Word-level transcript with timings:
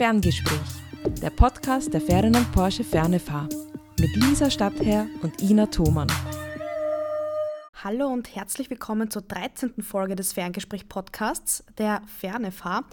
Ferngespräch, 0.00 0.58
der 1.20 1.28
Podcast 1.28 1.92
der 1.92 2.00
Ferdinand 2.00 2.50
Porsche 2.52 2.82
Fernefahr 2.84 3.46
mit 3.98 4.16
Lisa 4.16 4.50
Stadtherr 4.50 5.06
und 5.20 5.42
Ina 5.42 5.66
Thomann. 5.66 6.08
Hallo 7.84 8.06
und 8.06 8.34
herzlich 8.34 8.70
willkommen 8.70 9.10
zur 9.10 9.20
13. 9.20 9.82
Folge 9.82 10.16
des 10.16 10.32
Ferngespräch-Podcasts 10.32 11.66
der 11.76 12.00
Fernefahr. 12.06 12.84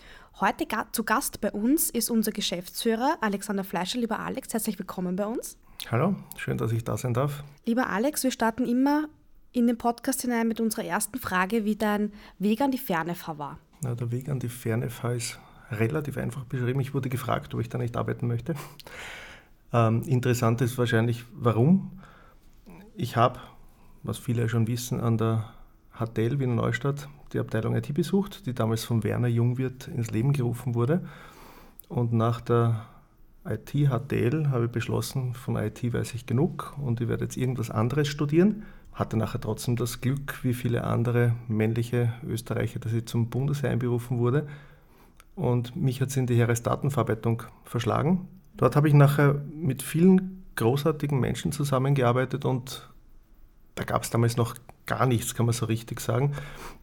Heute 0.42 0.66
zu 0.92 1.06
Gast 1.06 1.40
bei 1.40 1.50
uns 1.50 1.90
ist 1.90 2.10
unser 2.10 2.34
Geschäftsführer 2.34 3.18
Alexander 3.22 3.64
Fleischer. 3.64 4.00
Lieber 4.00 4.20
Alex, 4.20 4.52
herzlich 4.52 4.78
willkommen 4.78 5.16
bei 5.16 5.28
uns. 5.28 5.58
Hallo, 5.90 6.14
schön, 6.36 6.58
dass 6.58 6.74
ich 6.74 6.84
da 6.84 6.98
sein 6.98 7.14
darf. 7.14 7.42
Lieber 7.66 7.88
Alex, 7.88 8.26
wir 8.26 8.32
starten 8.32 8.66
immer 8.66 9.08
in 9.54 9.66
den 9.68 9.78
Podcast 9.78 10.24
hinein 10.24 10.50
mit 10.50 10.60
unserer 10.60 10.84
ersten 10.84 11.20
Frage, 11.20 11.64
wie 11.64 11.78
dein 11.78 12.12
Weg 12.38 12.60
an 12.60 12.72
die 12.72 12.78
Fernefahr 12.78 13.38
war. 13.38 13.60
Na, 13.82 13.96
der 13.96 14.12
Weg 14.12 14.28
an 14.28 14.40
die 14.42 14.50
Fernefahr 14.50 15.14
ist 15.14 15.40
relativ 15.72 16.18
einfach 16.18 16.46
beschrieben. 16.46 16.80
Ich 16.80 16.94
wurde 16.94 17.10
gefragt, 17.10 17.54
ob 17.54 17.62
ich 17.62 17.70
da 17.70 17.78
nicht 17.78 17.98
arbeiten 17.98 18.28
möchte. 18.28 18.56
Ähm, 19.74 20.04
interessant 20.04 20.62
ist 20.62 20.78
wahrscheinlich, 20.78 21.26
warum. 21.34 22.00
Ich 22.96 23.18
habe 23.18 23.40
was 24.08 24.18
viele 24.18 24.50
schon 24.50 24.68
wissen, 24.68 25.00
an 25.00 25.18
der 25.18 25.46
HTL 25.92 26.40
Wiener 26.40 26.56
Neustadt 26.56 27.10
die 27.34 27.40
Abteilung 27.40 27.76
IT 27.76 27.94
besucht, 27.94 28.46
die 28.46 28.54
damals 28.54 28.86
von 28.86 29.04
Werner 29.04 29.28
Jungwirth 29.28 29.88
ins 29.90 30.12
Leben 30.12 30.32
gerufen 30.32 30.76
wurde. 30.76 31.06
Und 31.90 32.14
nach 32.14 32.40
der 32.40 32.86
IT 33.46 33.72
HTL 33.72 34.50
habe 34.50 34.66
ich 34.66 34.72
beschlossen, 34.72 35.34
von 35.34 35.58
IT 35.58 35.94
weiß 35.94 36.14
ich 36.14 36.26
genug 36.26 36.76
und 36.82 37.02
ich 37.02 37.08
werde 37.08 37.26
jetzt 37.26 37.38
irgendwas 37.38 37.70
anderes 37.70 38.08
studieren. 38.08 38.64
Hatte 38.94 39.18
nachher 39.18 39.42
trotzdem 39.42 39.76
das 39.76 40.02
Glück, 40.02 40.44
wie 40.44 40.54
viele 40.54 40.86
andere 40.86 41.36
männliche 41.48 42.14
Österreicher, 42.26 42.80
dass 42.80 42.94
ich 42.94 43.06
zum 43.06 43.30
Bundesheer 43.30 43.70
einberufen 43.72 44.20
wurde. 44.20 44.48
Und 45.38 45.76
mich 45.76 46.02
hat 46.02 46.10
es 46.10 46.18
in 46.18 46.26
die 46.26 46.34
Heeresdatenverarbeitung 46.34 47.44
verschlagen. 47.64 48.28
Dort 48.56 48.76
habe 48.76 48.88
ich 48.88 48.96
nachher 48.96 49.36
mit 49.54 49.84
vielen 49.84 50.44
großartigen 50.56 51.20
Menschen 51.20 51.52
zusammengearbeitet 51.52 52.44
und 52.44 52.90
da 53.76 53.84
gab 53.84 54.02
es 54.02 54.10
damals 54.10 54.36
noch 54.36 54.56
gar 54.88 55.06
nichts, 55.06 55.36
kann 55.36 55.46
man 55.46 55.54
so 55.54 55.68
richtig 55.68 56.00
sagen. 56.00 56.34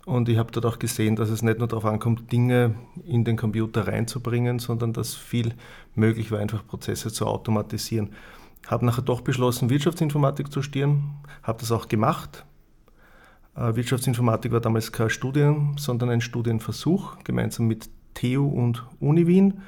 Und 0.07 0.29
ich 0.29 0.39
habe 0.39 0.53
dort 0.53 0.67
auch 0.67 0.79
gesehen, 0.79 1.17
dass 1.17 1.31
es 1.31 1.43
nicht 1.43 1.59
nur 1.59 1.67
darauf 1.67 1.85
ankommt, 1.85 2.31
Dinge 2.31 2.77
in 3.05 3.25
den 3.25 3.37
Computer 3.37 3.89
reinzubringen, 3.89 4.61
sondern 4.61 4.93
dass 4.93 5.17
viel 5.17 5.55
möglich 5.97 6.31
war, 6.31 6.39
einfach 6.39 6.65
Prozesse 6.65 7.11
zu 7.13 7.27
automatisieren. 7.27 8.11
Habe 8.69 8.87
nachher 8.87 9.03
doch 9.03 9.23
beschlossen, 9.23 9.69
Wirtschaftsinformatik 9.69 10.53
zu 10.53 10.63
studieren, 10.63 11.17
habe 11.43 11.59
das 11.59 11.73
auch 11.73 11.89
gemacht. 11.89 12.45
Äh, 13.57 13.75
Wirtschaftsinformatik 13.75 14.53
war 14.53 14.61
damals 14.61 14.93
kein 14.93 15.11
Studium, 15.11 15.77
sondern 15.77 16.11
ein 16.11 16.21
Studienversuch, 16.21 17.17
gemeinsam 17.25 17.67
mit 17.67 17.91
TU 18.15 18.47
und 18.47 18.85
Uni 19.01 19.27
Wien. 19.27 19.63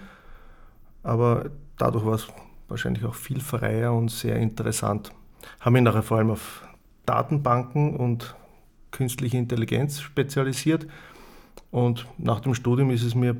Aber 1.02 1.50
dadurch 1.78 2.04
war 2.04 2.14
es 2.14 2.28
wahrscheinlich 2.68 3.04
auch 3.04 3.14
viel 3.14 3.40
freier 3.40 3.92
und 3.92 4.10
sehr 4.10 4.36
interessant. 4.36 5.12
Habe 5.60 5.72
mich 5.72 5.82
nachher 5.82 6.02
vor 6.02 6.18
allem 6.18 6.30
auf 6.30 6.66
Datenbanken 7.04 7.96
und 7.96 8.34
künstliche 8.90 9.36
Intelligenz 9.36 10.00
spezialisiert. 10.00 10.86
Und 11.70 12.06
nach 12.18 12.40
dem 12.40 12.54
Studium 12.54 12.90
ist 12.90 13.02
es 13.02 13.14
mir 13.14 13.36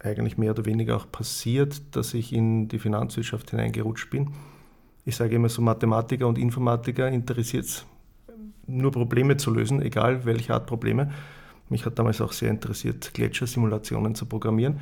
eigentlich 0.00 0.38
mehr 0.38 0.52
oder 0.52 0.64
weniger 0.64 0.96
auch 0.96 1.10
passiert, 1.10 1.96
dass 1.96 2.14
ich 2.14 2.32
in 2.32 2.68
die 2.68 2.78
Finanzwirtschaft 2.78 3.50
hineingerutscht 3.50 4.10
bin. 4.10 4.30
Ich 5.04 5.16
sage 5.16 5.36
immer 5.36 5.48
so, 5.48 5.62
Mathematiker 5.62 6.26
und 6.26 6.38
Informatiker 6.38 7.08
interessiert 7.08 7.64
es 7.64 7.86
nur 8.66 8.92
Probleme 8.92 9.36
zu 9.36 9.52
lösen, 9.52 9.80
egal 9.82 10.24
welche 10.24 10.54
Art 10.54 10.66
Probleme. 10.66 11.10
Mich 11.70 11.84
hat 11.84 11.98
damals 11.98 12.20
auch 12.20 12.32
sehr 12.32 12.50
interessiert, 12.50 13.12
Gletschersimulationen 13.14 14.14
zu 14.14 14.26
programmieren. 14.26 14.80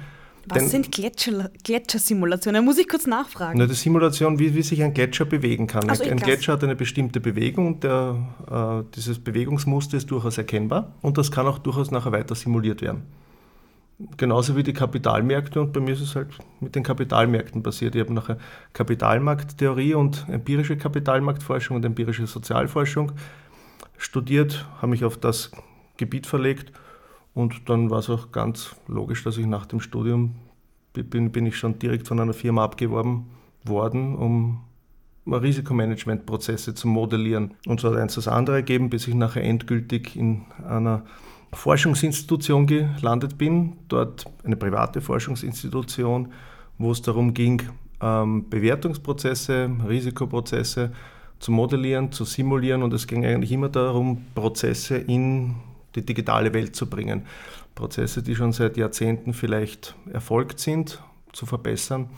Was 0.49 0.59
Denn, 0.59 0.69
sind 0.69 0.93
Gletscher, 0.93 1.51
Gletschersimulationen? 1.65 2.65
Muss 2.65 2.79
ich 2.79 2.89
kurz 2.89 3.07
nachfragen. 3.09 3.59
Na, 3.59 3.67
die 3.67 3.75
Simulation, 3.75 4.39
wie, 4.39 4.55
wie 4.55 4.63
sich 4.63 4.81
ein 4.81 4.95
Gletscher 4.95 5.25
bewegen 5.25 5.67
kann. 5.67 5.91
Also 5.91 6.05
ein 6.05 6.19
Gletscher 6.19 6.53
hat 6.53 6.63
eine 6.63 6.77
bestimmte 6.77 7.19
Bewegung 7.21 7.67
und 7.67 7.85
der, 7.85 8.17
äh, 8.49 8.85
dieses 8.95 9.19
Bewegungsmuster 9.19 9.97
ist 9.97 10.09
durchaus 10.09 10.39
erkennbar 10.39 10.93
und 11.03 11.19
das 11.19 11.33
kann 11.33 11.47
auch 11.49 11.59
durchaus 11.59 11.91
nachher 11.91 12.13
weiter 12.13 12.37
simuliert 12.37 12.81
werden. 12.81 13.03
Genauso 14.19 14.57
wie 14.57 14.63
die 14.63 14.75
Kapitalmärkte 14.75 15.61
und 15.61 15.73
bei 15.73 15.81
mir 15.81 15.95
ist 15.95 16.03
es 16.03 16.15
halt 16.15 16.29
mit 16.61 16.77
den 16.77 16.83
Kapitalmärkten 16.83 17.63
passiert. 17.63 17.95
Ich 17.95 18.03
habe 18.03 18.13
nachher 18.13 18.37
Kapitalmarkttheorie 18.73 19.95
und 19.95 20.27
empirische 20.29 20.77
Kapitalmarktforschung 20.77 21.77
und 21.77 21.85
empirische 21.85 22.27
Sozialforschung 22.27 23.13
studiert, 23.97 24.67
habe 24.77 24.89
mich 24.89 25.03
auf 25.03 25.17
das 25.17 25.51
Gebiet 25.97 26.27
verlegt 26.27 26.73
und 27.35 27.69
dann 27.69 27.91
war 27.91 27.99
es 27.99 28.09
auch 28.09 28.33
ganz 28.33 28.77
logisch, 28.89 29.23
dass 29.23 29.37
ich 29.37 29.47
nach 29.47 29.67
dem 29.67 29.81
Studium 29.81 30.37
bin, 30.95 31.31
bin 31.31 31.45
ich 31.45 31.59
schon 31.59 31.79
direkt 31.79 32.09
von 32.09 32.19
einer 32.19 32.33
Firma 32.33 32.65
abgeworben 32.65 33.27
worden, 33.65 34.15
um 34.17 34.61
Risikomanagementprozesse 35.27 36.75
zu 36.75 36.89
modellieren. 36.89 37.55
Und 37.67 37.81
so 37.81 37.91
hat 37.91 37.99
eins 37.99 38.15
das 38.15 38.29
andere 38.29 38.57
ergeben, 38.57 38.89
bis 38.89 39.07
ich 39.09 39.15
nachher 39.15 39.43
endgültig 39.43 40.17
in 40.17 40.47
einer 40.67 41.03
Forschungsinstitution 41.53 42.67
gelandet 42.67 43.37
bin. 43.37 43.75
Dort 43.89 44.25
eine 44.45 44.57
private 44.57 45.01
Forschungsinstitution, 45.01 46.33
wo 46.79 46.93
es 46.93 47.03
darum 47.03 47.35
ging, 47.35 47.63
ähm, 48.01 48.49
Bewertungsprozesse, 48.49 49.71
Risikoprozesse 49.87 50.93
zu 51.39 51.53
modellieren, 51.53 52.13
zu 52.13 52.25
simulieren. 52.25 52.83
Und 52.83 52.95
es 52.95 53.07
ging 53.07 53.27
eigentlich 53.27 53.53
immer 53.53 53.69
darum, 53.69 54.25
Prozesse 54.35 54.97
in 54.97 55.57
die 55.97 56.07
digitale 56.07 56.55
Welt 56.55 56.77
zu 56.77 56.89
bringen. 56.89 57.27
Prozesse, 57.75 58.23
die 58.23 58.37
schon 58.37 58.53
seit 58.53 58.77
Jahrzehnten 58.77 59.35
vielleicht 59.35 59.97
erfolgt 60.13 60.61
sind, 60.61 61.03
zu 61.33 61.47
verbessern 61.47 62.09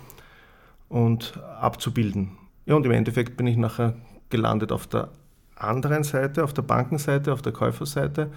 und 0.89 1.39
abzubilden. 1.61 2.39
Ja, 2.67 2.75
und 2.75 2.85
im 2.85 2.93
Endeffekt 2.93 3.37
bin 3.37 3.47
ich 3.47 3.57
nachher 3.57 3.95
gelandet 4.31 4.73
auf 4.73 4.87
der 4.87 5.09
anderen 5.57 6.05
Seite, 6.05 6.45
auf 6.45 6.53
der 6.53 6.63
Bankenseite, 6.63 7.33
auf 7.33 7.43
der 7.43 7.53
Käuferseite 7.53 8.31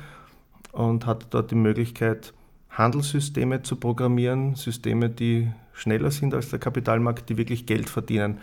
und 0.71 1.05
hatte 1.05 1.27
dort 1.29 1.51
die 1.51 1.55
Möglichkeit, 1.55 2.33
Handelssysteme 2.69 3.63
zu 3.63 3.75
programmieren, 3.75 4.55
Systeme, 4.55 5.09
die 5.09 5.51
schneller 5.73 6.11
sind 6.11 6.33
als 6.33 6.49
der 6.49 6.59
Kapitalmarkt, 6.59 7.29
die 7.29 7.37
wirklich 7.37 7.65
Geld 7.65 7.89
verdienen. 7.89 8.39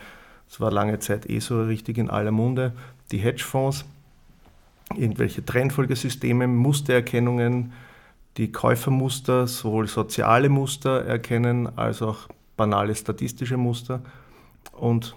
Das 0.49 0.61
war 0.61 0.71
lange 0.71 0.99
Zeit 0.99 1.29
eh 1.29 1.41
so 1.41 1.63
richtig 1.63 1.99
in 1.99 2.11
aller 2.11 2.31
Munde. 2.31 2.73
Die 3.11 3.19
Hedgefonds, 3.19 3.87
irgendwelche 4.95 5.45
Trendfolgesysteme, 5.45 6.47
Mustererkennungen, 6.47 7.73
die 8.37 8.53
Käufermuster, 8.53 9.47
sowohl 9.47 9.89
soziale 9.89 10.49
Muster 10.49 11.05
erkennen 11.05 11.77
als 11.77 12.03
auch 12.03 12.29
banale 12.57 12.95
statistische 12.95 13.57
Muster 13.57 14.03
und 14.73 15.17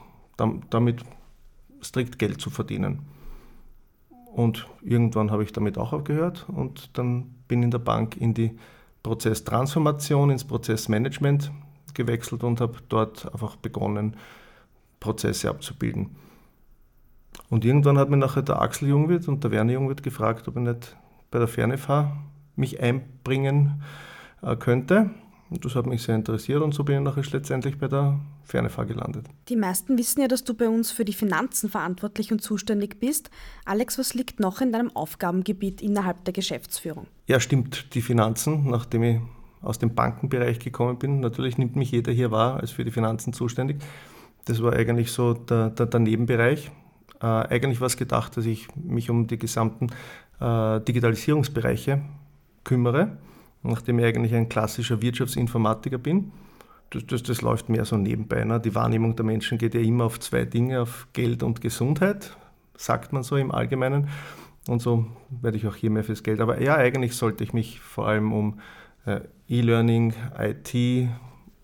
damit 0.70 1.04
strikt 1.84 2.18
Geld 2.20 2.42
zu 2.42 2.50
verdienen. 2.50 3.00
Und 4.34 4.68
irgendwann 4.82 5.30
habe 5.30 5.44
ich 5.44 5.52
damit 5.52 5.78
auch 5.78 5.94
aufgehört 5.94 6.46
und 6.48 6.98
dann 6.98 7.36
bin 7.48 7.64
in 7.64 7.72
der 7.72 7.80
Bank 7.80 8.16
in 8.18 8.34
die 8.34 8.58
Prozesstransformation, 9.04 10.30
ins 10.30 10.46
Prozessmanagement 10.46 11.52
gewechselt 11.94 12.44
und 12.44 12.62
habe 12.62 12.78
dort 12.88 13.32
einfach 13.34 13.58
begonnen, 13.58 14.16
Prozesse 15.00 15.50
abzubilden. 15.50 16.16
Und 17.52 17.66
irgendwann 17.66 17.98
hat 17.98 18.10
mir 18.10 18.18
nachher 18.18 18.44
der 18.44 18.62
Axel 18.62 18.88
Jungwirth 18.88 19.28
und 19.28 19.44
der 19.44 19.52
Werner 19.52 19.74
Jungwirth 19.74 20.02
gefragt, 20.02 20.48
ob 20.48 20.56
ich 20.56 20.64
nicht 20.64 20.96
bei 21.32 21.38
der 21.38 21.50
Fernefahr 21.50 22.24
mich 22.56 22.80
einbringen 22.80 23.84
äh, 24.42 24.56
könnte. 24.56 25.12
Und 25.50 25.66
das 25.66 25.76
hat 25.76 25.86
mich 25.86 26.02
sehr 26.02 26.16
interessiert 26.16 26.62
und 26.62 26.74
so 26.74 26.86
bin 26.86 26.96
ich 26.96 27.02
nachher 27.04 27.24
letztendlich 27.30 27.78
bei 27.78 27.90
der 27.90 28.22
Fernefahr 28.46 28.86
gelandet. 28.86 29.26
Die 29.50 29.58
meisten 29.58 29.98
wissen 29.98 30.22
ja, 30.22 30.30
dass 30.30 30.46
du 30.46 30.54
bei 30.54 30.70
uns 30.70 30.92
für 30.92 31.04
die 31.04 31.12
Finanzen 31.12 31.70
verantwortlich 31.70 32.32
und 32.32 32.42
zuständig 32.42 33.02
bist. 33.02 33.30
Alex, 33.66 34.00
was 34.00 34.14
liegt 34.14 34.40
noch 34.40 34.62
in 34.62 34.72
deinem 34.72 34.96
Aufgabengebiet 34.96 35.82
innerhalb 35.82 36.24
der 36.24 36.34
Geschäftsführung? 36.34 37.08
Ja, 37.28 37.42
stimmt, 37.42 37.94
die 37.96 38.02
Finanzen, 38.02 38.70
nachdem 38.70 39.04
ich 39.04 39.20
aus 39.62 39.78
dem 39.78 39.94
Bankenbereich 39.94 40.60
gekommen 40.60 40.98
bin. 40.98 41.20
Natürlich 41.20 41.58
nimmt 41.58 41.76
mich 41.76 41.92
jeder 41.92 42.14
hier 42.14 42.32
wahr 42.32 42.62
als 42.62 42.72
für 42.72 42.86
die 42.86 42.92
Finanzen 42.92 43.34
zuständig. 43.34 43.82
Das 44.46 44.64
war 44.64 44.72
eigentlich 44.72 45.12
so 45.12 45.34
der, 45.34 45.70
der, 45.70 45.86
der 45.86 46.00
Nebenbereich 46.00 46.72
äh, 47.22 47.26
eigentlich 47.26 47.82
was 47.82 47.98
gedacht, 47.98 48.38
dass 48.38 48.46
ich 48.46 48.68
mich 48.76 49.10
um 49.10 49.28
die 49.28 49.38
gesamten 49.38 49.88
äh, 50.40 50.80
Digitalisierungsbereiche 50.82 52.02
kümmere, 52.64 53.18
nachdem 53.64 54.00
ich 54.00 54.06
eigentlich 54.06 54.34
ein 54.36 54.50
klassischer 54.50 55.02
Wirtschaftsinformatiker 55.02 55.98
bin. 55.98 56.32
Das, 56.90 57.06
das, 57.06 57.24
das 57.24 57.42
läuft 57.42 57.70
mehr 57.70 57.86
so 57.86 57.96
nebenbei. 57.96 58.44
Ne? 58.44 58.60
Die 58.60 58.76
Wahrnehmung 58.76 59.16
der 59.16 59.26
Menschen 59.26 59.58
geht 59.58 59.74
ja 59.76 59.82
immer 59.82 60.06
auf 60.06 60.20
zwei 60.20 60.46
Dinge, 60.46 60.82
auf 60.82 61.08
Geld 61.14 61.42
und 61.44 61.62
Gesundheit, 61.62 62.36
sagt 62.76 63.14
man 63.14 63.24
so 63.24 63.38
im 63.38 63.52
Allgemeinen. 63.52 64.10
Und 64.68 64.82
so 64.82 65.06
werde 65.30 65.58
ich 65.58 65.68
auch 65.68 65.76
hier 65.76 65.90
mehr 65.90 66.04
fürs 66.04 66.24
Geld. 66.24 66.40
Aber 66.42 66.62
ja, 66.62 66.76
eigentlich 66.76 67.16
sollte 67.16 67.44
ich 67.44 67.54
mich 67.54 67.80
vor 67.80 68.08
allem 68.08 68.34
um 68.34 68.60
äh, 69.06 69.22
E-Learning, 69.48 70.14
IT, 70.38 71.10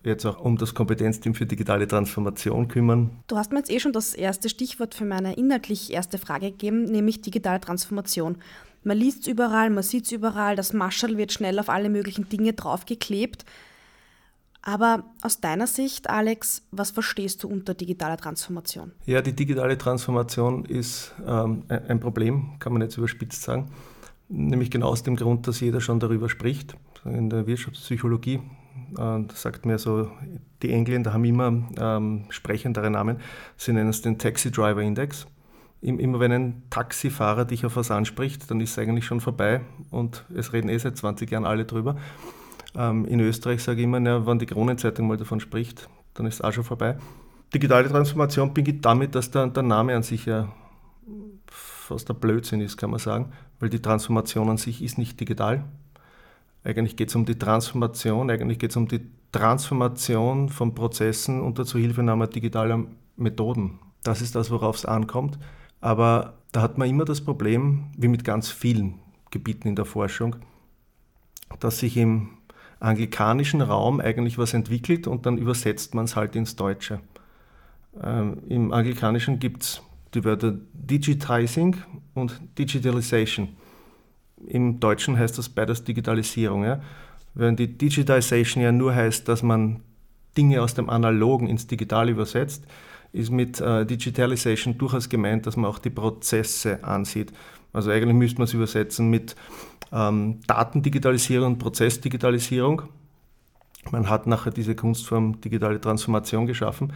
jetzt 0.07 0.25
auch 0.25 0.39
um 0.39 0.57
das 0.57 0.73
Kompetenzteam 0.73 1.33
für 1.33 1.45
digitale 1.45 1.87
Transformation 1.87 2.67
kümmern. 2.67 3.11
Du 3.27 3.37
hast 3.37 3.51
mir 3.51 3.59
jetzt 3.59 3.71
eh 3.71 3.79
schon 3.79 3.93
das 3.93 4.13
erste 4.13 4.49
Stichwort 4.49 4.95
für 4.95 5.05
meine 5.05 5.33
inhaltlich 5.35 5.91
erste 5.93 6.17
Frage 6.17 6.51
gegeben, 6.51 6.83
nämlich 6.83 7.21
digitale 7.21 7.61
Transformation. 7.61 8.37
Man 8.83 8.97
liest 8.97 9.21
es 9.21 9.27
überall, 9.27 9.69
man 9.69 9.83
sieht 9.83 10.05
es 10.05 10.11
überall, 10.11 10.55
das 10.55 10.73
Marschall 10.73 11.17
wird 11.17 11.33
schnell 11.33 11.59
auf 11.59 11.69
alle 11.69 11.89
möglichen 11.89 12.29
Dinge 12.29 12.53
draufgeklebt. 12.53 13.45
Aber 14.61 15.05
aus 15.21 15.39
deiner 15.39 15.67
Sicht, 15.67 16.09
Alex, 16.09 16.63
was 16.71 16.91
verstehst 16.91 17.43
du 17.43 17.47
unter 17.47 17.73
digitaler 17.73 18.17
Transformation? 18.17 18.91
Ja, 19.05 19.21
die 19.21 19.33
digitale 19.33 19.77
Transformation 19.77 20.65
ist 20.65 21.13
ähm, 21.25 21.63
ein 21.69 22.01
Problem, 22.01 22.55
kann 22.59 22.73
man 22.73 22.81
jetzt 22.81 22.97
überspitzt 22.97 23.43
sagen. 23.43 23.71
Nämlich 24.27 24.69
genau 24.69 24.89
aus 24.89 25.03
dem 25.03 25.15
Grund, 25.15 25.47
dass 25.47 25.61
jeder 25.61 25.79
schon 25.79 26.01
darüber 26.01 26.27
spricht. 26.27 26.75
In 27.05 27.29
der 27.29 27.47
Wirtschaftspsychologie 27.47 28.41
äh, 28.97 29.19
sagt 29.33 29.65
mir 29.65 29.77
so, 29.77 30.11
die 30.61 30.71
Engländer 30.71 31.13
haben 31.13 31.25
immer 31.25 31.53
ähm, 31.77 32.25
sprechendere 32.29 32.89
Namen. 32.89 33.17
Sie 33.55 33.73
nennen 33.73 33.89
es 33.89 34.01
den 34.01 34.17
Taxi 34.17 34.51
Driver 34.51 34.81
Index. 34.81 35.27
Immer 35.81 36.19
wenn 36.19 36.31
ein 36.31 36.63
Taxifahrer 36.71 37.45
dich 37.45 37.65
auf 37.65 37.75
was 37.75 37.91
anspricht, 37.91 38.49
dann 38.49 38.59
ist 38.61 38.71
es 38.71 38.79
eigentlich 38.79 39.05
schon 39.05 39.21
vorbei 39.21 39.61
und 39.91 40.25
es 40.35 40.51
reden 40.51 40.69
eh 40.69 40.77
seit 40.79 40.97
20 40.97 41.29
Jahren 41.29 41.45
alle 41.45 41.65
drüber. 41.65 41.97
Ähm, 42.75 43.05
in 43.05 43.19
Österreich 43.19 43.63
sage 43.63 43.79
ich 43.79 43.83
immer, 43.83 43.99
ja, 44.01 44.25
wenn 44.25 44.39
die 44.39 44.47
Kronenzeitung 44.47 45.07
mal 45.07 45.17
davon 45.17 45.39
spricht, 45.39 45.87
dann 46.15 46.25
ist 46.25 46.35
es 46.35 46.41
auch 46.41 46.51
schon 46.51 46.63
vorbei. 46.63 46.97
Digitale 47.53 47.87
Transformation 47.87 48.53
beginnt 48.53 48.83
damit, 48.85 49.13
dass 49.13 49.29
der, 49.29 49.47
der 49.47 49.63
Name 49.63 49.95
an 49.95 50.03
sich 50.03 50.25
ja 50.25 50.51
fast 51.47 52.09
der 52.09 52.15
Blödsinn 52.15 52.59
ist, 52.59 52.77
kann 52.77 52.89
man 52.89 52.99
sagen, 52.99 53.31
weil 53.59 53.69
die 53.69 53.81
Transformation 53.81 54.49
an 54.49 54.57
sich 54.57 54.83
ist 54.83 54.97
nicht 54.97 55.19
digital. 55.19 55.63
Eigentlich 56.67 56.97
geht 56.97 57.07
es 57.07 57.15
um 57.15 57.23
die 57.23 57.39
Transformation, 57.39 58.29
eigentlich 58.29 58.59
geht 58.59 58.71
es 58.71 58.75
um 58.75 58.89
die 58.89 58.99
Transformation 59.31 60.49
von 60.49 60.75
Prozessen 60.75 61.39
unter 61.39 61.63
Zuhilfenahme 61.63 62.27
digitaler 62.27 62.83
Methoden. 63.15 63.79
Das 64.03 64.21
ist 64.21 64.35
das, 64.35 64.51
worauf 64.51 64.75
es 64.75 64.85
ankommt. 64.85 65.39
Aber 65.79 66.33
da 66.51 66.61
hat 66.61 66.77
man 66.77 66.89
immer 66.89 67.05
das 67.05 67.21
Problem, 67.21 67.85
wie 67.97 68.09
mit 68.09 68.25
ganz 68.25 68.49
vielen 68.49 68.95
Gebieten 69.31 69.69
in 69.69 69.77
der 69.77 69.85
Forschung, 69.85 70.35
dass 71.61 71.79
sich 71.79 71.95
im 71.95 72.31
anglikanischen 72.81 73.61
Raum 73.61 74.01
eigentlich 74.01 74.37
was 74.37 74.53
entwickelt 74.53 75.07
und 75.07 75.25
dann 75.25 75.37
übersetzt 75.37 75.95
man 75.95 76.03
es 76.03 76.17
halt 76.17 76.35
ins 76.35 76.57
Deutsche. 76.57 76.99
Ähm, 78.03 78.39
Im 78.49 78.73
anglikanischen 78.73 79.39
gibt 79.39 79.63
es 79.63 79.81
die 80.13 80.25
Wörter 80.25 80.53
Digitizing 80.73 81.77
und 82.13 82.41
Digitalization. 82.57 83.55
Im 84.45 84.79
Deutschen 84.79 85.17
heißt 85.17 85.37
das 85.37 85.49
beides 85.49 85.83
Digitalisierung. 85.83 86.63
Ja? 86.63 86.81
Während 87.33 87.59
die 87.59 87.77
Digitization 87.77 88.63
ja 88.63 88.71
nur 88.71 88.93
heißt, 88.93 89.27
dass 89.27 89.43
man 89.43 89.81
Dinge 90.37 90.61
aus 90.61 90.75
dem 90.75 90.89
Analogen 90.89 91.47
ins 91.47 91.67
Digitale 91.67 92.11
übersetzt, 92.11 92.65
ist 93.13 93.31
mit 93.31 93.59
äh, 93.59 93.85
Digitalization 93.85 94.77
durchaus 94.77 95.09
gemeint, 95.09 95.47
dass 95.47 95.57
man 95.57 95.69
auch 95.69 95.79
die 95.79 95.89
Prozesse 95.89 96.83
ansieht. 96.83 97.33
Also 97.73 97.91
eigentlich 97.91 98.15
müsste 98.15 98.39
man 98.39 98.45
es 98.45 98.53
übersetzen 98.53 99.09
mit 99.09 99.35
ähm, 99.91 100.39
Datendigitalisierung 100.47 101.53
und 101.53 101.59
Prozessdigitalisierung. 101.59 102.83
Man 103.91 104.09
hat 104.09 104.27
nachher 104.27 104.51
diese 104.51 104.75
Kunstform 104.75 105.39
digitale 105.41 105.79
Transformation 105.79 106.45
geschaffen, 106.45 106.93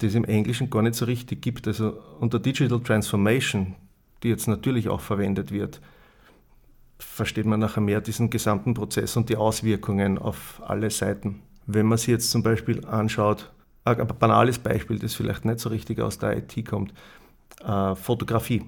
die 0.00 0.06
es 0.06 0.14
im 0.14 0.24
Englischen 0.24 0.70
gar 0.70 0.82
nicht 0.82 0.94
so 0.94 1.04
richtig 1.04 1.42
gibt. 1.42 1.66
Also 1.66 1.98
unter 2.20 2.38
Digital 2.38 2.80
Transformation, 2.80 3.74
die 4.22 4.28
jetzt 4.28 4.46
natürlich 4.46 4.88
auch 4.88 5.00
verwendet 5.00 5.50
wird, 5.50 5.80
versteht 6.98 7.46
man 7.46 7.60
nachher 7.60 7.80
mehr 7.80 8.00
diesen 8.00 8.30
gesamten 8.30 8.74
Prozess 8.74 9.16
und 9.16 9.28
die 9.28 9.36
Auswirkungen 9.36 10.18
auf 10.18 10.60
alle 10.66 10.90
Seiten. 10.90 11.42
Wenn 11.66 11.86
man 11.86 11.98
sich 11.98 12.08
jetzt 12.08 12.30
zum 12.30 12.42
Beispiel 12.42 12.84
anschaut, 12.86 13.50
ein 13.84 14.06
banales 14.18 14.58
Beispiel, 14.58 14.98
das 14.98 15.14
vielleicht 15.14 15.44
nicht 15.44 15.60
so 15.60 15.68
richtig 15.68 16.00
aus 16.00 16.18
der 16.18 16.36
IT 16.36 16.66
kommt, 16.66 16.92
äh, 17.64 17.94
Fotografie. 17.94 18.64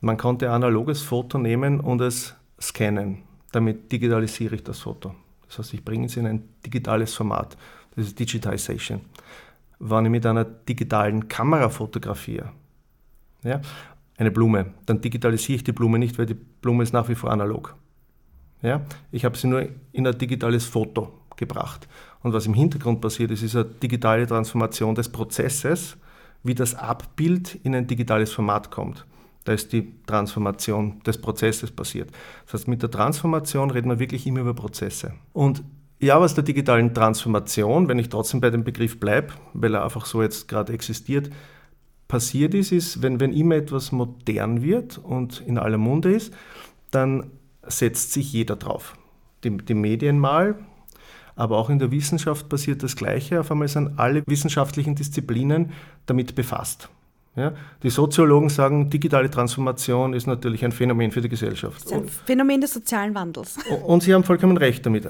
Man 0.00 0.16
konnte 0.16 0.48
ein 0.48 0.54
analoges 0.54 1.02
Foto 1.02 1.38
nehmen 1.38 1.80
und 1.80 2.00
es 2.00 2.34
scannen. 2.60 3.22
Damit 3.52 3.92
digitalisiere 3.92 4.56
ich 4.56 4.64
das 4.64 4.80
Foto. 4.80 5.14
Das 5.46 5.58
heißt, 5.58 5.74
ich 5.74 5.84
bringe 5.84 6.06
es 6.06 6.16
in 6.16 6.26
ein 6.26 6.48
digitales 6.64 7.14
Format. 7.14 7.56
Das 7.94 8.06
ist 8.06 8.18
Digitization. 8.18 9.02
Wenn 9.78 10.06
ich 10.06 10.10
mit 10.10 10.24
einer 10.26 10.44
digitalen 10.44 11.28
Kamera 11.28 11.68
fotografiere, 11.68 12.52
ja, 13.44 13.60
eine 14.22 14.30
Blume, 14.30 14.74
dann 14.86 15.00
digitalisiere 15.00 15.56
ich 15.56 15.64
die 15.64 15.72
Blume 15.72 15.98
nicht, 15.98 16.18
weil 16.18 16.26
die 16.26 16.34
Blume 16.34 16.82
ist 16.82 16.92
nach 16.92 17.08
wie 17.08 17.14
vor 17.14 17.30
analog. 17.30 17.76
Ja? 18.62 18.82
Ich 19.10 19.24
habe 19.24 19.36
sie 19.36 19.48
nur 19.48 19.68
in 19.92 20.06
ein 20.06 20.16
digitales 20.16 20.64
Foto 20.64 21.12
gebracht. 21.36 21.88
Und 22.22 22.32
was 22.32 22.46
im 22.46 22.54
Hintergrund 22.54 23.00
passiert 23.00 23.30
ist, 23.30 23.42
ist 23.42 23.56
eine 23.56 23.64
digitale 23.64 24.26
Transformation 24.26 24.94
des 24.94 25.08
Prozesses, 25.10 25.96
wie 26.42 26.54
das 26.54 26.74
Abbild 26.74 27.56
in 27.62 27.74
ein 27.74 27.86
digitales 27.86 28.32
Format 28.32 28.70
kommt. 28.70 29.06
Da 29.44 29.52
ist 29.52 29.72
die 29.72 29.92
Transformation 30.06 31.00
des 31.02 31.20
Prozesses 31.20 31.70
passiert. 31.70 32.10
Das 32.44 32.54
heißt, 32.54 32.68
mit 32.68 32.82
der 32.82 32.90
Transformation 32.90 33.70
reden 33.70 33.90
wir 33.90 33.98
wirklich 33.98 34.26
immer 34.26 34.40
über 34.40 34.54
Prozesse. 34.54 35.14
Und 35.32 35.64
ja, 35.98 36.20
was 36.20 36.34
der 36.34 36.44
digitalen 36.44 36.94
Transformation, 36.94 37.88
wenn 37.88 37.98
ich 37.98 38.08
trotzdem 38.08 38.40
bei 38.40 38.50
dem 38.50 38.64
Begriff 38.64 38.98
bleibe, 38.98 39.32
weil 39.52 39.74
er 39.74 39.84
einfach 39.84 40.06
so 40.06 40.22
jetzt 40.22 40.48
gerade 40.48 40.72
existiert, 40.72 41.30
passiert 42.12 42.52
ist, 42.52 42.72
ist, 42.72 43.00
wenn, 43.00 43.20
wenn 43.20 43.32
immer 43.32 43.54
etwas 43.54 43.90
modern 43.90 44.62
wird 44.62 44.98
und 44.98 45.40
in 45.46 45.56
aller 45.56 45.78
Munde 45.78 46.12
ist, 46.12 46.34
dann 46.90 47.30
setzt 47.62 48.12
sich 48.12 48.34
jeder 48.34 48.56
drauf. 48.56 48.98
Die, 49.44 49.56
die 49.56 49.72
Medien 49.72 50.18
mal, 50.18 50.56
aber 51.36 51.56
auch 51.56 51.70
in 51.70 51.78
der 51.78 51.90
Wissenschaft 51.90 52.50
passiert 52.50 52.82
das 52.82 52.96
Gleiche. 52.96 53.40
Auf 53.40 53.50
einmal 53.50 53.66
sind 53.66 53.98
alle 53.98 54.22
wissenschaftlichen 54.26 54.94
Disziplinen 54.94 55.72
damit 56.04 56.34
befasst. 56.34 56.90
Ja, 57.34 57.54
die 57.82 57.88
Soziologen 57.88 58.50
sagen, 58.50 58.90
digitale 58.90 59.30
Transformation 59.30 60.12
ist 60.12 60.26
natürlich 60.26 60.66
ein 60.66 60.72
Phänomen 60.72 61.12
für 61.12 61.22
die 61.22 61.30
Gesellschaft. 61.30 61.76
Das 61.76 61.92
ist 61.92 61.92
ein 61.92 62.08
Phänomen 62.08 62.60
des 62.60 62.74
sozialen 62.74 63.14
Wandels. 63.14 63.56
Und 63.86 64.02
Sie 64.02 64.12
haben 64.12 64.22
vollkommen 64.22 64.58
recht 64.58 64.84
damit, 64.84 65.08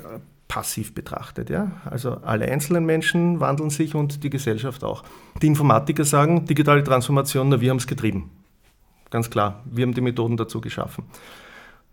passiv 0.53 0.93
betrachtet. 0.95 1.49
Ja? 1.49 1.81
Also 1.87 2.19
alle 2.25 2.45
einzelnen 2.45 2.85
Menschen 2.85 3.41
wandeln 3.41 3.71
sich 3.71 3.95
und 3.95 4.23
die 4.23 4.29
Gesellschaft 4.29 4.85
auch. 4.85 5.03
Die 5.41 5.47
Informatiker 5.47 6.05
sagen, 6.05 6.45
digitale 6.45 6.85
Transformation, 6.85 7.49
na, 7.49 7.63
wir 7.63 7.71
haben 7.71 7.79
es 7.79 7.87
getrieben. 7.87 8.29
Ganz 9.09 9.31
klar, 9.31 9.63
wir 9.65 9.87
haben 9.87 9.95
die 9.95 10.03
Methoden 10.03 10.37
dazu 10.37 10.61
geschaffen. 10.61 11.05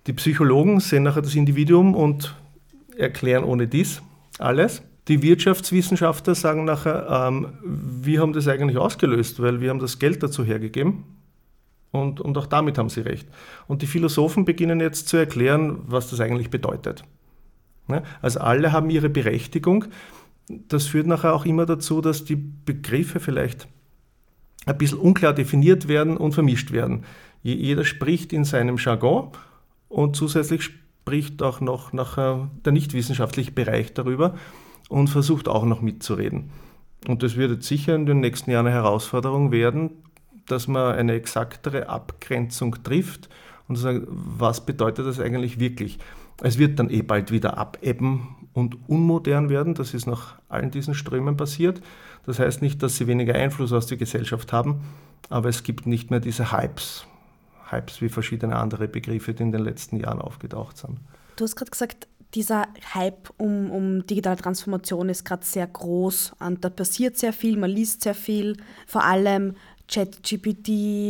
Die 0.08 0.14
Psychologen 0.14 0.82
sehen 0.82 1.04
nachher 1.04 1.22
das 1.22 1.36
Individuum 1.36 1.96
und 1.96 2.36
erklären 2.98 3.46
ohne 3.46 3.66
dies 3.66 4.02
alles. 4.40 4.82
Die 5.08 5.22
Wirtschaftswissenschaftler 5.22 6.36
sagen 6.36 6.66
nachher, 6.66 7.30
ähm, 7.30 7.54
wir 7.64 8.20
haben 8.20 8.34
das 8.34 8.50
eigentlich 8.50 8.78
ausgelöst, 8.78 9.42
weil 9.42 9.62
wir 9.62 9.70
haben 9.70 9.80
das 9.80 10.00
Geld 10.00 10.22
dazu 10.22 10.44
hergegeben 10.44 11.06
und, 11.92 12.20
und 12.20 12.38
auch 12.38 12.46
damit 12.46 12.78
haben 12.78 12.90
sie 12.90 13.02
recht. 13.02 13.30
Und 13.68 13.84
die 13.84 13.88
Philosophen 13.88 14.44
beginnen 14.44 14.82
jetzt 14.82 15.08
zu 15.08 15.16
erklären, 15.16 15.80
was 15.88 16.10
das 16.10 16.20
eigentlich 16.20 16.50
bedeutet. 16.50 17.06
Ne? 17.90 18.04
Also 18.22 18.40
alle 18.40 18.72
haben 18.72 18.90
ihre 18.90 19.10
Berechtigung. 19.10 19.86
Das 20.48 20.88
führt 20.88 21.08
nachher 21.08 21.36
auch 21.36 21.46
immer 21.46 21.66
dazu, 21.66 22.02
dass 22.02 22.26
die 22.26 22.36
Begriffe 22.36 23.20
vielleicht 23.20 23.68
ein 24.66 24.78
bisschen 24.78 25.00
unklar 25.00 25.34
definiert 25.34 25.88
werden 25.88 26.18
und 26.18 26.34
vermischt 26.34 26.72
werden. 26.72 27.04
Jeder 27.44 27.86
spricht 27.86 28.34
in 28.34 28.44
seinem 28.44 28.78
Jargon 28.78 29.30
und 29.88 30.16
zusätzlich 30.16 30.64
spricht 30.64 31.42
auch 31.42 31.62
noch 31.62 31.94
nachher 31.94 32.50
der 32.66 32.74
nichtwissenschaftliche 32.74 33.52
Bereich 33.52 33.94
darüber 33.94 34.36
und 34.90 35.10
versucht 35.10 35.48
auch 35.48 35.66
noch 35.66 35.82
mitzureden. 35.82 36.52
Und 37.08 37.24
das 37.24 37.38
wird 37.38 37.52
jetzt 37.52 37.68
sicher 37.68 37.96
in 37.96 38.06
den 38.06 38.20
nächsten 38.20 38.52
Jahren 38.52 38.68
eine 38.68 38.76
Herausforderung 38.76 39.52
werden, 39.52 39.92
dass 40.48 40.68
man 40.68 40.96
eine 40.96 41.14
exaktere 41.14 41.88
Abgrenzung 41.88 42.84
trifft 42.84 43.30
und 43.68 43.78
sagt, 43.78 44.02
was 44.10 44.66
bedeutet 44.66 45.06
das 45.06 45.20
eigentlich 45.20 45.60
wirklich? 45.60 46.00
Es 46.42 46.58
wird 46.58 46.80
dann 46.80 46.90
eh 46.90 47.02
bald 47.02 47.32
wieder 47.32 47.58
abebben 47.58 48.36
und 48.54 48.78
unmodern 48.88 49.50
werden. 49.50 49.74
Das 49.74 49.94
ist 49.94 50.08
nach 50.08 50.36
allen 50.48 50.72
diesen 50.72 50.94
Strömen 50.94 51.38
passiert. 51.38 51.82
Das 52.26 52.40
heißt 52.40 52.62
nicht, 52.62 52.82
dass 52.84 52.98
sie 52.98 53.08
weniger 53.08 53.36
Einfluss 53.36 53.74
aus 53.74 53.88
der 53.88 53.98
Gesellschaft 53.98 54.54
haben, 54.54 54.82
aber 55.30 55.50
es 55.50 55.64
gibt 55.64 55.86
nicht 55.86 56.12
mehr 56.12 56.20
diese 56.20 56.52
Hypes. 56.52 57.06
Hypes 57.70 58.02
wie 58.02 58.10
verschiedene 58.10 58.56
andere 58.56 58.88
Begriffe, 58.88 59.34
die 59.34 59.44
in 59.44 59.52
den 59.52 59.64
letzten 59.64 59.98
Jahren 59.98 60.22
aufgetaucht 60.22 60.78
sind. 60.78 61.00
Du 61.36 61.44
hast 61.44 61.56
gerade 61.56 61.72
gesagt, 61.72 62.08
dieser 62.36 62.68
Hype 62.94 63.32
um, 63.38 63.72
um 63.72 64.06
digitale 64.06 64.38
Transformation 64.38 65.10
ist 65.10 65.26
gerade 65.26 65.46
sehr 65.46 65.66
groß 65.66 66.34
und 66.40 66.64
da 66.64 66.70
passiert 66.70 67.18
sehr 67.18 67.34
viel, 67.34 67.58
man 67.58 67.72
liest 67.72 68.04
sehr 68.04 68.14
viel, 68.14 68.58
vor 68.86 69.04
allem 69.04 69.56
ChatGPT, 69.92 70.68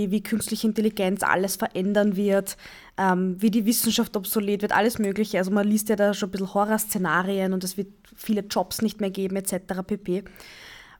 wie 0.09 0.23
künstliche 0.23 0.67
Intelligenz 0.67 1.23
alles 1.23 1.57
verändern 1.57 2.15
wird, 2.15 2.57
ähm, 2.97 3.35
wie 3.39 3.51
die 3.51 3.65
Wissenschaft 3.65 4.15
obsolet 4.15 4.61
wird, 4.61 4.71
alles 4.71 4.99
Mögliche. 4.99 5.37
Also 5.37 5.51
man 5.51 5.67
liest 5.67 5.89
ja 5.89 5.95
da 5.95 6.13
schon 6.13 6.29
ein 6.29 6.31
bisschen 6.31 6.53
Horrorszenarien 6.53 7.53
und 7.53 7.63
es 7.63 7.77
wird 7.77 7.89
viele 8.15 8.41
Jobs 8.41 8.81
nicht 8.81 9.01
mehr 9.01 9.09
geben 9.11 9.35
etc. 9.35 9.83
pp. 9.85 10.23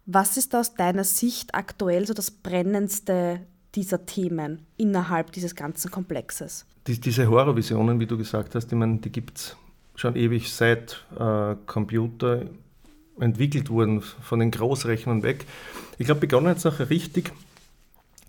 Was 0.06 0.38
ist 0.38 0.56
aus 0.56 0.76
deiner 0.76 1.04
Sicht 1.04 1.56
aktuell 1.56 2.06
so 2.06 2.14
das 2.14 2.32
brennendste 2.32 3.42
dieser 3.76 4.06
Themen 4.06 4.66
innerhalb 4.78 5.32
dieses 5.32 5.56
ganzen 5.56 5.92
Komplexes? 5.92 6.66
Die, 6.88 7.00
diese 7.00 7.30
Horrorvisionen, 7.30 8.00
wie 8.00 8.08
du 8.08 8.18
gesagt 8.18 8.56
hast, 8.56 8.72
ich 8.72 8.78
meine, 8.78 8.98
die 8.98 9.12
gibt 9.12 9.38
es 9.38 9.58
schon 9.96 10.16
ewig 10.16 10.52
seit 10.52 11.06
äh, 11.18 11.56
Computer 11.66 12.46
entwickelt 13.20 13.70
wurden, 13.70 14.02
von 14.02 14.40
den 14.40 14.52
Großrechnern 14.52 15.24
weg. 15.24 15.46
Ich 15.98 16.06
glaube, 16.06 16.22
begonnen 16.22 16.48
hat 16.48 16.58
es 16.58 16.64
nachher 16.64 16.90
richtig 16.90 17.32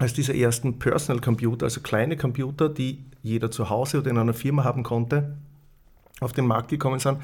als 0.00 0.14
diese 0.14 0.34
ersten 0.34 0.78
Personal 0.78 1.20
Computer, 1.20 1.66
also 1.66 1.82
kleine 1.82 2.16
Computer, 2.16 2.70
die 2.70 3.04
jeder 3.22 3.50
zu 3.50 3.68
Hause 3.68 3.98
oder 3.98 4.10
in 4.10 4.16
einer 4.16 4.32
Firma 4.32 4.64
haben 4.64 4.82
konnte. 4.82 5.36
auf 6.20 6.32
den 6.32 6.46
Markt 6.46 6.68
gekommen 6.68 6.98
sind, 6.98 7.18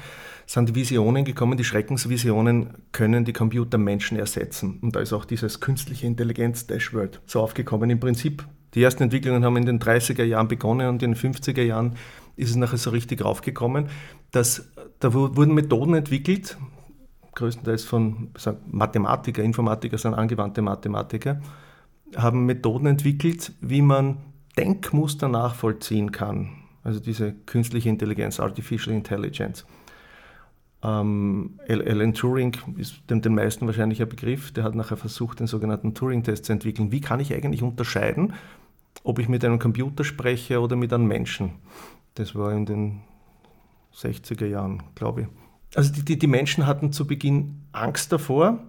sind 0.47 0.73
Visionen 0.73 1.23
gekommen, 1.23 1.55
die 1.55 1.63
Schreckensvisionen 1.63 2.69
können 2.91 3.25
die 3.25 3.33
Computer 3.33 3.77
Menschen 3.77 4.17
ersetzen. 4.17 4.79
Und 4.81 4.95
da 4.95 5.01
ist 5.01 5.13
auch 5.13 5.25
dieses 5.25 5.59
künstliche 5.59 6.07
Intelligenz-Dashboard 6.07 7.21
so 7.27 7.41
aufgekommen. 7.41 7.91
Im 7.91 7.99
Prinzip, 7.99 8.43
die 8.73 8.81
ersten 8.81 9.03
Entwicklungen 9.03 9.45
haben 9.45 9.55
in 9.57 9.65
den 9.65 9.79
30er 9.79 10.23
Jahren 10.23 10.47
begonnen 10.47 10.89
und 10.89 11.03
in 11.03 11.13
den 11.13 11.33
50er 11.33 11.61
Jahren 11.61 11.95
ist 12.35 12.49
es 12.49 12.55
nachher 12.55 12.77
so 12.77 12.89
richtig 12.89 13.23
raufgekommen, 13.23 13.89
dass 14.31 14.67
da 14.99 15.13
wurden 15.13 15.53
Methoden 15.53 15.93
entwickelt, 15.93 16.57
größtenteils 17.35 17.83
von 17.83 18.31
Mathematiker, 18.65 19.43
Informatiker 19.43 19.99
sind 19.99 20.15
angewandte 20.15 20.63
Mathematiker, 20.63 21.39
haben 22.15 22.45
Methoden 22.45 22.87
entwickelt, 22.87 23.53
wie 23.61 23.81
man 23.81 24.17
Denkmuster 24.57 25.27
nachvollziehen 25.27 26.11
kann. 26.11 26.49
Also 26.83 26.99
diese 26.99 27.33
künstliche 27.33 27.89
Intelligenz, 27.89 28.39
Artificial 28.39 28.95
Intelligence. 28.95 29.65
Ähm, 30.83 31.59
Alan 31.67 32.13
Turing 32.13 32.55
ist 32.77 33.01
den, 33.09 33.21
den 33.21 33.35
meisten 33.35 33.65
wahrscheinlich 33.65 34.01
ein 34.01 34.09
Begriff. 34.09 34.51
Der 34.53 34.63
hat 34.63 34.75
nachher 34.75 34.97
versucht, 34.97 35.39
den 35.39 35.47
sogenannten 35.47 35.93
Turing-Test 35.93 36.45
zu 36.45 36.53
entwickeln. 36.53 36.91
Wie 36.91 37.01
kann 37.01 37.19
ich 37.19 37.33
eigentlich 37.33 37.63
unterscheiden, 37.63 38.33
ob 39.03 39.19
ich 39.19 39.27
mit 39.27 39.43
einem 39.43 39.59
Computer 39.59 40.03
spreche 40.03 40.61
oder 40.61 40.75
mit 40.75 40.93
einem 40.93 41.07
Menschen? 41.07 41.51
Das 42.15 42.35
war 42.35 42.53
in 42.53 42.65
den 42.65 43.01
60er 43.95 44.45
Jahren, 44.45 44.83
glaube 44.95 45.21
ich. 45.21 45.27
Also 45.75 45.91
die, 45.91 46.05
die, 46.05 46.19
die 46.19 46.27
Menschen 46.27 46.65
hatten 46.65 46.93
zu 46.93 47.05
Beginn 47.05 47.63
Angst 47.71 48.11
davor 48.11 48.59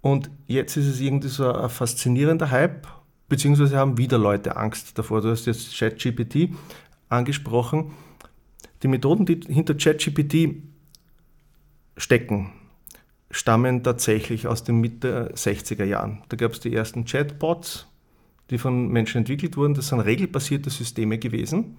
und 0.00 0.30
jetzt 0.46 0.76
ist 0.76 0.86
es 0.86 1.00
irgendwie 1.00 1.28
so 1.28 1.52
ein 1.52 1.68
faszinierender 1.68 2.50
Hype, 2.50 2.86
beziehungsweise 3.28 3.76
haben 3.76 3.98
wieder 3.98 4.18
Leute 4.18 4.56
Angst 4.56 4.98
davor. 4.98 5.20
Du 5.20 5.30
hast 5.30 5.46
jetzt 5.46 5.76
ChatGPT 5.76 6.50
angesprochen. 7.08 7.92
Die 8.82 8.88
Methoden, 8.88 9.26
die 9.26 9.40
hinter 9.52 9.74
ChatGPT 9.74 10.62
stecken, 11.96 12.52
stammen 13.30 13.82
tatsächlich 13.82 14.46
aus 14.46 14.64
den 14.64 14.80
Mitte 14.80 15.32
60er 15.34 15.84
Jahren. 15.84 16.22
Da 16.28 16.36
gab 16.36 16.52
es 16.52 16.60
die 16.60 16.74
ersten 16.74 17.04
Chatbots, 17.04 17.86
die 18.50 18.58
von 18.58 18.88
Menschen 18.88 19.18
entwickelt 19.18 19.56
wurden. 19.56 19.74
Das 19.74 19.88
sind 19.88 20.00
regelbasierte 20.00 20.70
Systeme 20.70 21.18
gewesen 21.18 21.76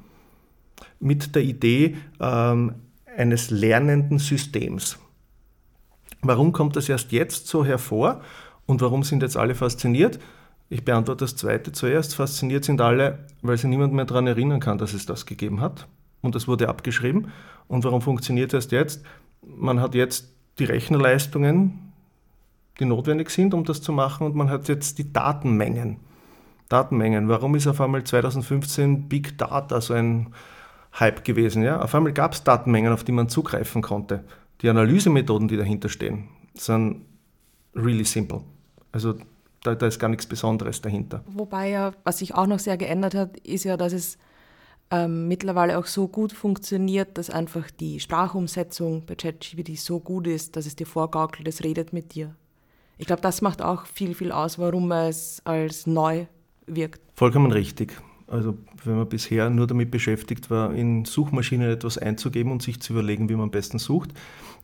mit 1.00 1.36
der 1.36 1.44
Idee 1.44 1.96
ähm, 2.20 2.76
eines 3.18 3.50
lernenden 3.50 4.20
Systems. 4.20 5.00
Warum 6.22 6.52
kommt 6.52 6.76
das 6.76 6.90
erst 6.90 7.12
jetzt 7.12 7.48
so 7.48 7.64
hervor 7.64 8.22
und 8.66 8.82
warum 8.82 9.04
sind 9.04 9.24
jetzt 9.24 9.38
alle 9.38 9.56
fasziniert? 9.56 10.20
Ich 10.70 10.86
beantworte 10.86 11.24
das 11.24 11.36
zweite 11.36 11.72
zuerst. 11.72 12.16
Fasziniert 12.16 12.64
sind 12.64 12.82
alle, 12.82 13.20
weil 13.42 13.58
sich 13.58 13.70
niemand 13.70 13.94
mehr 13.94 14.06
daran 14.06 14.28
erinnern 14.28 14.60
kann, 14.60 14.78
dass 14.78 14.94
es 14.94 15.06
das 15.06 15.26
gegeben 15.26 15.62
hat. 15.62 15.88
Und 16.22 16.36
das 16.36 16.48
wurde 16.48 16.70
abgeschrieben. 16.70 17.32
Und 17.68 17.84
warum 17.86 18.02
funktioniert 18.02 18.54
das 18.54 18.70
jetzt? 18.70 19.04
Man 19.42 19.80
hat 19.82 19.96
jetzt 19.96 20.32
die 20.60 20.66
Rechnerleistungen, 20.66 21.94
die 22.80 22.86
notwendig 22.86 23.30
sind, 23.30 23.54
um 23.54 23.64
das 23.64 23.82
zu 23.82 23.92
machen, 23.92 24.26
und 24.26 24.36
man 24.36 24.50
hat 24.50 24.68
jetzt 24.68 24.98
die 24.98 25.12
Datenmengen. 25.12 25.98
Datenmengen. 26.68 27.30
Warum 27.30 27.56
ist 27.56 27.66
auf 27.66 27.82
einmal 27.82 28.04
2015 28.04 29.08
Big 29.10 29.38
Data 29.38 29.82
so 29.82 29.94
ein 29.94 30.34
Hype 31.00 31.24
gewesen? 31.24 31.64
Ja? 31.64 31.82
Auf 31.82 31.96
einmal 31.96 32.14
gab 32.14 32.34
es 32.34 32.44
Datenmengen, 32.44 32.94
auf 32.94 33.04
die 33.04 33.12
man 33.12 33.30
zugreifen 33.30 33.82
konnte. 33.82 34.24
Die 34.62 34.70
Analysemethoden, 34.70 35.48
die 35.48 35.58
dahinter 35.58 35.90
stehen, 35.90 36.30
sind 36.54 37.06
really 37.76 38.04
simple. 38.04 38.42
Also 38.92 39.16
da, 39.64 39.76
da, 39.76 39.88
ist 39.88 40.00
gar 40.00 40.10
nichts 40.10 40.26
Besonderes 40.26 40.82
dahinter. 40.82 41.24
Wobei 41.28 41.70
ja, 41.70 41.94
was 42.04 42.20
sich 42.20 42.34
auch 42.34 42.48
noch 42.48 42.60
sehr 42.60 42.78
geändert 42.78 43.16
hat, 43.16 43.38
ist 43.40 43.64
ja, 43.64 43.78
dass 43.78 43.94
es 43.94 44.18
ähm, 44.92 45.28
mittlerweile 45.28 45.78
auch 45.78 45.86
so 45.86 46.08
gut 46.08 46.34
funktioniert, 46.34 47.18
dass 47.18 47.30
einfach 47.30 47.70
die 47.72 48.00
Sprachumsetzung 48.00 49.06
bei 49.06 49.16
ChatGPT 49.16 49.78
so 49.78 50.00
gut 50.00 50.28
ist, 50.28 50.56
dass 50.56 50.66
es 50.66 50.76
dir 50.76 50.88
vorgaukelt, 50.88 51.48
es 51.48 51.64
redet 51.64 51.94
mit 51.94 52.16
dir. 52.16 52.36
Ich 52.98 53.06
glaube, 53.06 53.22
das 53.22 53.42
macht 53.42 53.62
auch 53.62 53.86
viel, 53.86 54.14
viel 54.14 54.32
aus, 54.32 54.60
warum 54.60 54.92
es 54.92 55.42
als 55.46 55.88
neu 55.88 56.26
wirkt. 56.66 57.02
Vollkommen 57.16 57.52
richtig. 57.52 58.02
Also 58.30 58.58
wenn 58.84 58.96
man 58.96 59.10
bisher 59.10 59.50
nur 59.50 59.66
damit 59.66 59.90
beschäftigt 59.90 60.50
war, 60.52 60.74
in 60.74 61.06
Suchmaschinen 61.06 61.72
etwas 61.72 61.98
einzugeben 61.98 62.52
und 62.52 62.62
sich 62.62 62.80
zu 62.80 62.94
überlegen, 62.94 63.28
wie 63.28 63.34
man 63.34 63.44
am 63.44 63.52
besten 63.52 63.80
sucht, 63.80 64.12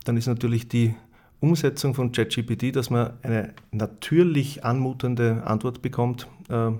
dann 0.04 0.16
ist 0.16 0.26
natürlich 0.26 0.68
die 0.68 0.94
Umsetzung 1.40 1.94
von 1.94 2.12
ChatGPT, 2.12 2.74
dass 2.74 2.90
man 2.90 3.14
eine 3.22 3.54
natürlich 3.72 4.64
anmutende 4.64 5.42
Antwort 5.44 5.82
bekommt, 5.82 6.28
äh, 6.48 6.70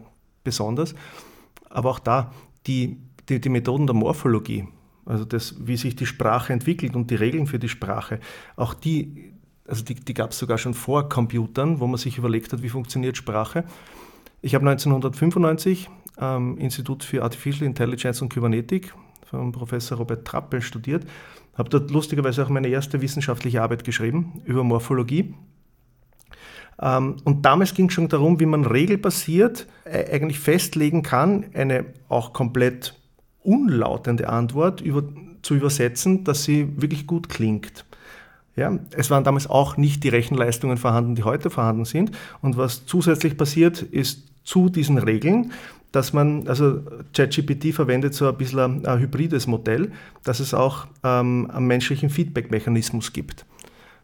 besonders. 0.45 0.95
Aber 1.69 1.91
auch 1.91 1.99
da, 1.99 2.33
die, 2.67 2.97
die, 3.29 3.41
die 3.41 3.49
Methoden 3.49 3.87
der 3.87 3.95
Morphologie, 3.95 4.69
also 5.05 5.25
das, 5.25 5.57
wie 5.67 5.77
sich 5.77 5.97
die 5.97 6.07
Sprache 6.07 6.53
entwickelt 6.53 6.97
und 6.97 7.11
die 7.11 7.17
Regeln 7.17 7.47
für 7.47 7.59
die 7.59 7.69
Sprache, 7.69 8.21
auch 8.55 8.75
die, 8.75 9.33
also 9.67 9.85
die, 9.85 9.97
die 9.97 10.15
gab 10.15 10.31
es 10.31 10.39
sogar 10.39 10.59
schon 10.59 10.75
vor 10.75 11.09
Computern, 11.09 11.81
wo 11.81 11.87
man 11.87 11.99
sich 11.99 12.17
überlegt 12.17 12.53
hat, 12.53 12.63
wie 12.63 12.69
funktioniert 12.69 13.17
Sprache. 13.17 13.65
Ich 14.47 14.55
habe 14.55 14.69
1995 14.69 15.91
am 16.15 16.57
Institut 16.59 17.03
für 17.03 17.25
Artificial 17.25 17.67
Intelligence 17.67 18.23
und 18.23 18.29
Kybernetik 18.29 18.95
von 19.25 19.51
Professor 19.51 19.99
Robert 19.99 20.25
Trappel 20.25 20.63
studiert 20.63 21.05
habe 21.57 21.69
dort 21.69 21.91
lustigerweise 21.91 22.45
auch 22.45 22.49
meine 22.49 22.69
erste 22.69 23.01
wissenschaftliche 23.01 23.61
Arbeit 23.61 23.83
geschrieben 23.83 24.43
über 24.45 24.63
Morphologie. 24.63 25.35
Ähm, 26.81 27.17
und 27.25 27.45
damals 27.45 27.75
ging 27.75 27.89
es 27.89 27.95
schon 27.95 28.09
darum, 28.09 28.39
wie 28.39 28.47
man 28.47 28.65
regelbasiert 28.65 29.67
äh, 29.85 30.13
eigentlich 30.15 30.39
festlegen 30.39 31.03
kann, 31.03 31.47
eine 31.55 31.87
auch 32.09 32.33
komplett 32.33 32.95
unlautende 33.43 34.29
Antwort 34.29 34.81
über, 34.81 35.03
zu 35.43 35.55
übersetzen, 35.55 36.25
dass 36.25 36.45
sie 36.45 36.81
wirklich 36.81 37.07
gut 37.07 37.29
klingt. 37.29 37.86
Ja, 38.57 38.79
es 38.91 39.11
waren 39.11 39.23
damals 39.23 39.49
auch 39.49 39.77
nicht 39.77 40.03
die 40.03 40.09
Rechenleistungen 40.09 40.79
vorhanden, 40.79 41.15
die 41.15 41.25
heute 41.25 41.51
vorhanden 41.51 41.85
sind. 41.85 42.11
Und 42.41 42.57
was 42.57 42.87
zusätzlich 42.87 43.37
passiert, 43.37 43.83
ist 43.83 44.29
zu 44.45 44.69
diesen 44.69 44.99
Regeln 44.99 45.53
dass 45.97 46.13
man, 46.13 46.47
also 46.47 46.83
ChatGPT 47.15 47.75
verwendet 47.75 48.13
so 48.13 48.29
ein 48.29 48.37
bisschen 48.37 48.85
ein, 48.87 49.01
hybrides 49.01 49.47
Modell, 49.47 49.93
dass 50.25 50.41
es 50.41 50.53
auch 50.53 50.87
ähm, 51.03 51.51
einen 51.51 51.67
menschlichen 51.67 52.11
Feedback-Mechanismus 52.11 53.15
gibt. 53.15 53.47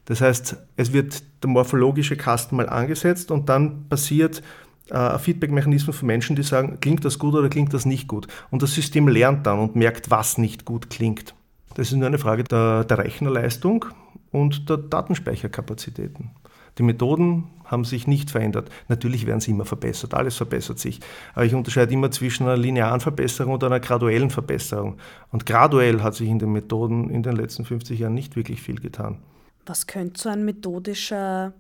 Das 0.07 0.23
heißt, 0.23 0.57
es 0.77 0.93
wird 0.95 1.23
der 1.43 1.51
morphologische 1.51 2.17
Kasten 2.17 2.57
mal 2.57 2.69
angesetzt 2.69 3.31
und 3.31 3.51
dann 3.51 3.89
passiert 3.91 4.43
äh, 4.91 4.95
ein 4.95 5.19
Feedback-Mechanismus 5.19 5.97
von 5.97 6.07
Menschen, 6.07 6.35
die 6.35 6.43
sagen, 6.43 6.79
klingt 6.81 7.05
das 7.05 7.19
gut 7.19 7.35
oder 7.35 7.51
klingt 7.51 7.75
das 7.75 7.85
nicht 7.85 8.09
gut. 8.09 8.27
Und 8.51 8.63
das 8.63 8.75
System 8.75 9.07
lernt 9.07 9.47
dann 9.47 9.59
und 9.59 9.77
merkt, 9.77 10.11
was 10.11 10.39
nicht 10.39 10.65
gut 10.65 10.89
klingt. 10.89 11.35
Das 11.75 11.89
ist 11.93 11.97
nur 11.97 12.07
eine 12.07 12.19
Frage 12.19 12.45
der, 12.45 12.85
der 12.85 12.99
Rechnerleistung 12.99 13.85
und 14.33 14.69
der 14.69 14.79
Datenspeicherkapazitäten. 14.79 16.31
Die 16.79 16.83
Methoden 16.83 17.51
haben 17.65 17.85
sich 17.85 18.07
nicht 18.07 18.31
verändert. 18.31 18.71
Natürlich 18.89 19.27
werden 19.27 19.41
sie 19.41 19.51
immer 19.51 19.65
verbessert, 19.67 20.15
alles 20.15 20.37
verbessert 20.37 20.79
sich. 20.79 21.01
Aber 21.35 21.45
ich 21.45 21.55
unterscheide 21.55 21.93
immer 21.93 22.11
zwischen 22.11 22.45
einer 22.45 22.57
linearen 22.57 23.01
Verbesserung 23.01 23.55
und 23.55 23.65
einer 23.65 23.81
graduellen 23.81 24.31
Verbesserung. 24.31 24.97
Und 25.31 25.47
graduell 25.47 26.03
hat 26.03 26.15
sich 26.15 26.29
in 26.29 26.39
den 26.39 26.53
Methoden 26.53 27.11
in 27.11 27.23
den 27.23 27.37
letzten 27.37 27.65
50 27.65 27.99
Jahren 27.99 28.15
nicht 28.15 28.37
wirklich 28.37 28.63
viel 28.63 28.81
getan. 28.81 29.19
Was 29.67 29.87
könnte 29.87 30.21
so 30.21 30.29
ein 30.29 30.45
methodischer 30.45 31.53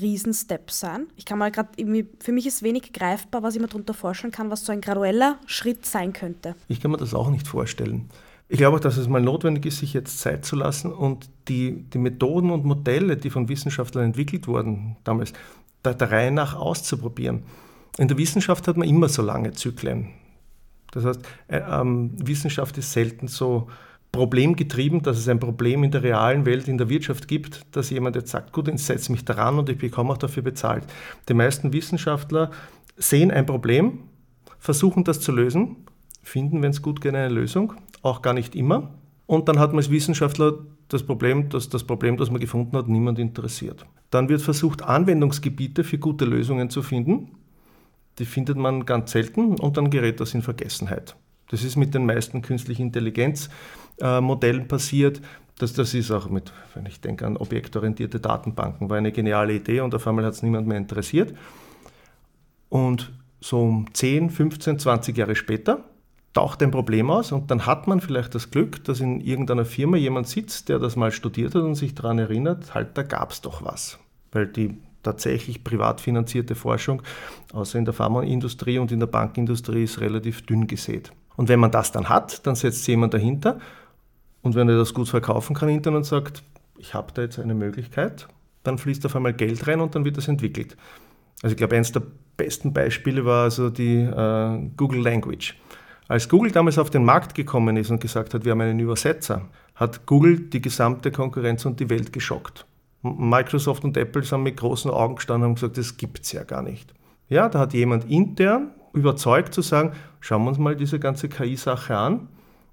Riesenstep 0.00 0.70
sein? 0.70 1.08
Ich 1.16 1.24
kann 1.24 1.38
mal 1.38 1.50
gerade 1.50 1.70
für 2.20 2.32
mich 2.32 2.46
ist 2.46 2.62
wenig 2.62 2.92
greifbar, 2.92 3.42
was 3.42 3.54
ich 3.54 3.60
mir 3.60 3.68
darunter 3.68 3.94
vorstellen 3.94 4.32
kann, 4.32 4.50
was 4.50 4.64
so 4.64 4.72
ein 4.72 4.80
gradueller 4.80 5.38
Schritt 5.46 5.84
sein 5.84 6.12
könnte. 6.12 6.54
Ich 6.68 6.80
kann 6.80 6.90
mir 6.90 6.96
das 6.96 7.12
auch 7.12 7.30
nicht 7.30 7.46
vorstellen. 7.46 8.08
Ich 8.50 8.56
glaube 8.56 8.76
auch, 8.76 8.80
dass 8.80 8.96
es 8.96 9.08
mal 9.08 9.20
notwendig 9.20 9.66
ist, 9.66 9.78
sich 9.78 9.92
jetzt 9.92 10.20
Zeit 10.20 10.44
zu 10.46 10.56
lassen 10.56 10.90
und 10.90 11.28
die, 11.48 11.84
die 11.90 11.98
Methoden 11.98 12.50
und 12.50 12.64
Modelle, 12.64 13.18
die 13.18 13.28
von 13.28 13.48
Wissenschaftlern 13.48 14.06
entwickelt 14.06 14.48
wurden, 14.48 14.96
damals 15.04 15.34
der, 15.84 15.94
der 15.94 16.10
Reihe 16.10 16.32
nach 16.32 16.56
auszuprobieren. 16.56 17.42
In 17.98 18.08
der 18.08 18.16
Wissenschaft 18.16 18.66
hat 18.66 18.78
man 18.78 18.88
immer 18.88 19.10
so 19.10 19.20
lange 19.20 19.52
Zyklen. 19.52 20.08
Das 20.92 21.04
heißt, 21.04 21.20
äh, 21.48 21.60
ähm, 21.70 22.12
Wissenschaft 22.26 22.78
ist 22.78 22.90
selten 22.92 23.28
so 23.28 23.68
problemgetrieben, 24.12 25.02
dass 25.02 25.18
es 25.18 25.28
ein 25.28 25.38
Problem 25.38 25.84
in 25.84 25.90
der 25.90 26.02
realen 26.02 26.46
Welt, 26.46 26.68
in 26.68 26.78
der 26.78 26.88
Wirtschaft 26.88 27.28
gibt, 27.28 27.66
dass 27.76 27.90
jemand 27.90 28.16
jetzt 28.16 28.30
sagt, 28.30 28.54
gut, 28.54 28.68
ich 28.68 28.82
setze 28.82 29.12
mich 29.12 29.26
daran 29.26 29.58
und 29.58 29.68
ich 29.68 29.76
bekomme 29.76 30.12
auch 30.12 30.18
dafür 30.18 30.42
bezahlt. 30.42 30.84
Die 31.28 31.34
meisten 31.34 31.74
Wissenschaftler 31.74 32.50
sehen 32.96 33.30
ein 33.30 33.44
Problem, 33.44 34.04
versuchen 34.58 35.04
das 35.04 35.20
zu 35.20 35.32
lösen, 35.32 35.76
finden, 36.22 36.62
wenn 36.62 36.70
es 36.70 36.80
gut 36.80 37.02
geht, 37.02 37.14
eine 37.14 37.28
Lösung 37.28 37.74
auch 38.02 38.22
gar 38.22 38.34
nicht 38.34 38.54
immer. 38.54 38.94
Und 39.26 39.48
dann 39.48 39.58
hat 39.58 39.70
man 39.70 39.78
als 39.78 39.90
Wissenschaftler 39.90 40.54
das 40.88 41.02
Problem, 41.02 41.50
dass 41.50 41.68
das 41.68 41.84
Problem, 41.84 42.16
das 42.16 42.30
man 42.30 42.40
gefunden 42.40 42.76
hat, 42.76 42.88
niemand 42.88 43.18
interessiert. 43.18 43.84
Dann 44.10 44.28
wird 44.28 44.40
versucht, 44.40 44.82
Anwendungsgebiete 44.82 45.84
für 45.84 45.98
gute 45.98 46.24
Lösungen 46.24 46.70
zu 46.70 46.82
finden. 46.82 47.32
Die 48.18 48.24
findet 48.24 48.56
man 48.56 48.86
ganz 48.86 49.12
selten 49.12 49.58
und 49.58 49.76
dann 49.76 49.90
gerät 49.90 50.20
das 50.20 50.34
in 50.34 50.42
Vergessenheit. 50.42 51.14
Das 51.50 51.62
ist 51.62 51.76
mit 51.76 51.94
den 51.94 52.06
meisten 52.06 52.42
künstlichen 52.42 52.86
Intelligenzmodellen 52.86 54.66
passiert. 54.66 55.20
Das, 55.58 55.72
das 55.72 55.92
ist 55.94 56.10
auch 56.10 56.30
mit, 56.30 56.52
wenn 56.74 56.86
ich 56.86 57.00
denke 57.00 57.26
an 57.26 57.36
objektorientierte 57.36 58.20
Datenbanken, 58.20 58.88
war 58.88 58.96
eine 58.96 59.12
geniale 59.12 59.54
Idee 59.54 59.80
und 59.80 59.94
auf 59.94 60.06
einmal 60.06 60.24
hat 60.24 60.34
es 60.34 60.42
niemand 60.42 60.66
mehr 60.66 60.78
interessiert. 60.78 61.34
Und 62.68 63.12
so 63.40 63.84
10, 63.92 64.30
15, 64.30 64.78
20 64.78 65.16
Jahre 65.16 65.34
später 65.34 65.84
taucht 66.38 66.62
ein 66.62 66.70
Problem 66.70 67.10
aus 67.10 67.32
und 67.32 67.50
dann 67.50 67.66
hat 67.66 67.88
man 67.88 68.00
vielleicht 68.00 68.32
das 68.32 68.52
Glück, 68.52 68.84
dass 68.84 69.00
in 69.00 69.20
irgendeiner 69.20 69.64
Firma 69.64 69.96
jemand 69.96 70.28
sitzt, 70.28 70.68
der 70.68 70.78
das 70.78 70.94
mal 70.94 71.10
studiert 71.10 71.56
hat 71.56 71.62
und 71.62 71.74
sich 71.74 71.96
daran 71.96 72.20
erinnert, 72.20 72.76
halt, 72.76 72.96
da 72.96 73.02
gab 73.02 73.32
es 73.32 73.40
doch 73.40 73.64
was. 73.64 73.98
Weil 74.30 74.46
die 74.46 74.78
tatsächlich 75.02 75.64
privat 75.64 76.00
finanzierte 76.00 76.54
Forschung, 76.54 77.02
außer 77.52 77.76
in 77.76 77.84
der 77.84 77.92
Pharmaindustrie 77.92 78.78
und 78.78 78.92
in 78.92 79.00
der 79.00 79.08
Bankindustrie, 79.08 79.82
ist 79.82 80.00
relativ 80.00 80.46
dünn 80.46 80.68
gesät. 80.68 81.10
Und 81.34 81.48
wenn 81.48 81.58
man 81.58 81.72
das 81.72 81.90
dann 81.90 82.08
hat, 82.08 82.46
dann 82.46 82.54
setzt 82.54 82.86
jemand 82.86 83.14
dahinter 83.14 83.58
und 84.42 84.54
wenn 84.54 84.68
er 84.68 84.78
das 84.78 84.94
gut 84.94 85.08
verkaufen 85.08 85.56
kann 85.56 85.68
hinterher 85.68 85.96
und 85.96 86.04
sagt, 86.04 86.44
ich 86.76 86.94
habe 86.94 87.12
da 87.14 87.22
jetzt 87.22 87.40
eine 87.40 87.54
Möglichkeit, 87.54 88.28
dann 88.62 88.78
fließt 88.78 89.04
auf 89.06 89.16
einmal 89.16 89.32
Geld 89.32 89.66
rein 89.66 89.80
und 89.80 89.96
dann 89.96 90.04
wird 90.04 90.16
das 90.16 90.28
entwickelt. 90.28 90.76
Also 91.42 91.54
ich 91.54 91.56
glaube, 91.56 91.74
eines 91.74 91.90
der 91.90 92.02
besten 92.36 92.72
Beispiele 92.72 93.24
war 93.24 93.42
also 93.42 93.70
die 93.70 93.96
äh, 93.96 94.70
Google 94.76 95.02
Language. 95.02 95.56
Als 96.08 96.28
Google 96.30 96.50
damals 96.50 96.78
auf 96.78 96.88
den 96.88 97.04
Markt 97.04 97.34
gekommen 97.34 97.76
ist 97.76 97.90
und 97.90 98.00
gesagt 98.00 98.32
hat, 98.32 98.46
wir 98.46 98.52
haben 98.52 98.62
einen 98.62 98.80
Übersetzer, 98.80 99.42
hat 99.74 100.06
Google 100.06 100.40
die 100.40 100.62
gesamte 100.62 101.12
Konkurrenz 101.12 101.66
und 101.66 101.78
die 101.80 101.90
Welt 101.90 102.14
geschockt. 102.14 102.66
Microsoft 103.02 103.84
und 103.84 103.96
Apple 103.96 104.22
sind 104.22 104.42
mit 104.42 104.56
großen 104.56 104.90
Augen 104.90 105.16
gestanden 105.16 105.50
und 105.50 105.54
gesagt, 105.56 105.76
das 105.76 105.98
gibt 105.98 106.24
es 106.24 106.32
ja 106.32 106.44
gar 106.44 106.62
nicht. 106.62 106.94
Ja, 107.28 107.50
da 107.50 107.58
hat 107.58 107.74
jemand 107.74 108.10
intern 108.10 108.70
überzeugt 108.94 109.52
zu 109.52 109.60
sagen, 109.60 109.92
schauen 110.20 110.44
wir 110.44 110.48
uns 110.48 110.58
mal 110.58 110.74
diese 110.74 110.98
ganze 110.98 111.28
KI-Sache 111.28 111.94
an. 111.94 112.28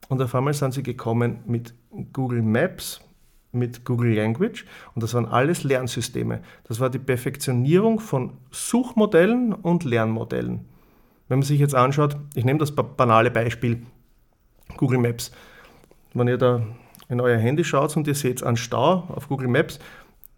Und 0.07 0.21
auf 0.21 0.33
einmal 0.33 0.53
sind 0.53 0.73
sie 0.73 0.83
gekommen 0.83 1.39
mit 1.45 1.73
Google 2.13 2.41
Maps, 2.41 3.01
mit 3.51 3.83
Google 3.85 4.13
Language 4.13 4.65
und 4.93 5.03
das 5.03 5.13
waren 5.13 5.25
alles 5.25 5.63
Lernsysteme. 5.63 6.41
Das 6.67 6.79
war 6.79 6.89
die 6.89 6.99
Perfektionierung 6.99 7.99
von 7.99 8.33
Suchmodellen 8.51 9.53
und 9.53 9.83
Lernmodellen. 9.83 10.65
Wenn 11.27 11.39
man 11.39 11.45
sich 11.45 11.59
jetzt 11.59 11.75
anschaut, 11.75 12.15
ich 12.35 12.45
nehme 12.45 12.59
das 12.59 12.71
banale 12.71 13.31
Beispiel 13.31 13.81
Google 14.77 14.99
Maps. 14.99 15.31
Wenn 16.13 16.27
ihr 16.27 16.37
da 16.37 16.61
in 17.09 17.19
euer 17.19 17.37
Handy 17.37 17.63
schaut 17.63 17.95
und 17.97 18.07
ihr 18.07 18.15
seht 18.15 18.43
einen 18.43 18.57
Stau 18.57 19.05
auf 19.09 19.27
Google 19.27 19.47
Maps, 19.47 19.79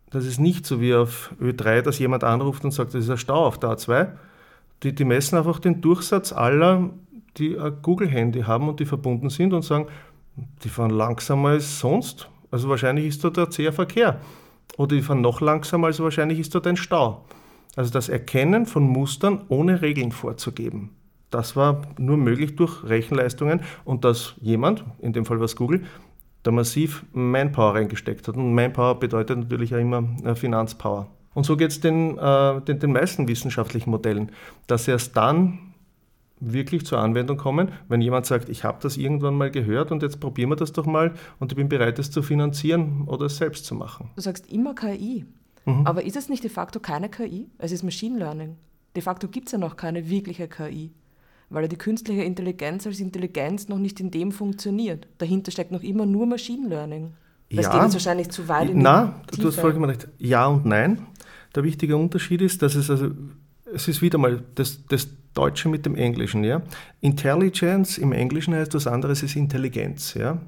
das 0.09 0.25
ist 0.25 0.39
nicht 0.39 0.65
so 0.65 0.79
wie 0.79 0.95
auf 0.95 1.33
Ö3, 1.41 1.81
dass 1.81 1.99
jemand 1.99 2.23
anruft 2.23 2.63
und 2.63 2.71
sagt, 2.71 2.93
das 2.93 3.03
ist 3.03 3.09
ein 3.09 3.17
Stau 3.17 3.45
auf 3.45 3.59
der 3.59 3.71
A2. 3.71 4.07
Die, 4.83 4.95
die 4.95 5.05
messen 5.05 5.37
einfach 5.37 5.59
den 5.59 5.81
Durchsatz 5.81 6.31
aller, 6.31 6.89
die 7.37 7.57
ein 7.59 7.81
Google-Handy 7.81 8.43
haben 8.43 8.69
und 8.69 8.79
die 8.79 8.85
verbunden 8.85 9.29
sind 9.29 9.53
und 9.53 9.63
sagen, 9.63 9.87
die 10.63 10.69
fahren 10.69 10.91
langsamer 10.91 11.49
als 11.49 11.79
sonst. 11.79 12.29
Also 12.51 12.69
wahrscheinlich 12.69 13.07
ist 13.07 13.23
dort 13.23 13.37
ein 13.37 13.51
zäher 13.51 13.73
Verkehr. 13.73 14.21
Oder 14.77 14.95
die 14.95 15.01
fahren 15.01 15.21
noch 15.21 15.41
langsamer, 15.41 15.87
also 15.87 16.03
wahrscheinlich 16.03 16.39
ist 16.39 16.55
dort 16.55 16.67
ein 16.67 16.77
Stau. 16.77 17.25
Also 17.77 17.91
das 17.91 18.09
Erkennen 18.09 18.65
von 18.65 18.83
Mustern 18.83 19.43
ohne 19.49 19.81
Regeln 19.81 20.11
vorzugeben. 20.11 20.89
Das 21.29 21.55
war 21.55 21.83
nur 21.99 22.17
möglich 22.17 22.55
durch 22.55 22.83
Rechenleistungen 22.83 23.61
und 23.85 24.03
dass 24.03 24.33
jemand, 24.41 24.83
in 24.99 25.13
dem 25.13 25.25
Fall 25.25 25.37
war 25.37 25.45
es 25.45 25.55
Google, 25.55 25.83
da 26.41 26.51
massiv 26.51 27.05
Manpower 27.13 27.75
reingesteckt 27.75 28.27
hat. 28.27 28.35
Und 28.35 28.53
Manpower 28.55 28.99
bedeutet 28.99 29.37
natürlich 29.37 29.75
auch 29.75 29.79
immer 29.79 30.03
äh, 30.23 30.33
Finanzpower. 30.33 31.07
Und 31.35 31.45
so 31.45 31.55
geht 31.55 31.69
es 31.69 31.79
den, 31.79 32.17
äh, 32.17 32.61
den, 32.61 32.79
den 32.79 32.93
meisten 32.93 33.27
wissenschaftlichen 33.27 33.91
Modellen, 33.91 34.31
dass 34.65 34.87
erst 34.87 35.15
dann 35.15 35.59
wirklich 36.39 36.85
zur 36.85 36.99
Anwendung 36.99 37.37
kommen, 37.37 37.71
wenn 37.89 38.01
jemand 38.01 38.25
sagt, 38.25 38.49
ich 38.49 38.63
habe 38.63 38.79
das 38.81 38.97
irgendwann 38.97 39.35
mal 39.35 39.51
gehört 39.51 39.91
und 39.91 40.01
jetzt 40.01 40.19
probieren 40.19 40.49
wir 40.49 40.55
das 40.55 40.71
doch 40.71 40.85
mal 40.85 41.13
und 41.39 41.51
ich 41.51 41.55
bin 41.55 41.69
bereit, 41.69 41.99
es 41.99 42.11
zu 42.11 42.21
finanzieren 42.21 43.03
oder 43.05 43.25
es 43.25 43.37
selbst 43.37 43.65
zu 43.65 43.75
machen. 43.75 44.09
Du 44.15 44.21
sagst 44.21 44.51
immer 44.51 44.73
KI, 44.73 45.25
mhm. 45.67 45.85
aber 45.85 46.03
ist 46.03 46.15
es 46.15 46.29
nicht 46.29 46.43
de 46.43 46.49
facto 46.49 46.79
keine 46.79 47.09
KI? 47.09 47.47
Es 47.57 47.71
ist 47.71 47.83
Machine 47.83 48.17
Learning. 48.17 48.57
De 48.95 49.03
facto 49.03 49.27
gibt 49.27 49.47
es 49.47 49.51
ja 49.51 49.59
noch 49.59 49.75
keine 49.75 50.09
wirkliche 50.09 50.47
KI, 50.47 50.91
weil 51.49 51.67
die 51.67 51.75
künstliche 51.75 52.23
Intelligenz 52.23 52.87
als 52.87 52.99
Intelligenz 52.99 53.67
noch 53.67 53.77
nicht 53.77 53.99
in 53.99 54.09
dem 54.09 54.31
funktioniert. 54.31 55.07
Dahinter 55.19 55.51
steckt 55.51 55.71
noch 55.71 55.83
immer 55.83 56.05
nur 56.05 56.25
Machine 56.25 56.67
Learning. 56.67 57.13
Das 57.51 57.65
ja, 57.65 57.71
geht 57.71 57.81
jetzt 57.83 57.93
wahrscheinlich 57.93 58.29
zu 58.29 58.47
weit 58.47 58.69
in 58.69 58.81
Na, 58.81 59.21
die 59.33 59.41
du 59.41 59.47
hast 59.47 59.59
vollkommen 59.59 59.85
recht. 59.85 60.07
Ja 60.17 60.47
und 60.47 60.65
nein. 60.65 61.05
Der 61.55 61.63
wichtige 61.63 61.95
Unterschied 61.95 62.41
ist, 62.41 62.61
dass 62.61 62.75
es 62.75 62.89
also 62.89 63.11
es 63.73 63.87
ist 63.87 64.01
wieder 64.01 64.17
mal 64.17 64.43
das, 64.55 64.85
das 64.87 65.07
Deutsche 65.37 65.69
mit 65.69 65.85
dem 65.85 65.95
Englischen. 65.95 66.43
Ja? 66.43 66.61
Intelligence 67.01 67.97
im 67.97 68.11
Englischen 68.11 68.55
heißt 68.55 68.73
was 68.73 68.87
anderes 68.87 69.23
ist 69.23 69.35
Intelligenz. 69.35 70.15
Ja? 70.15 70.39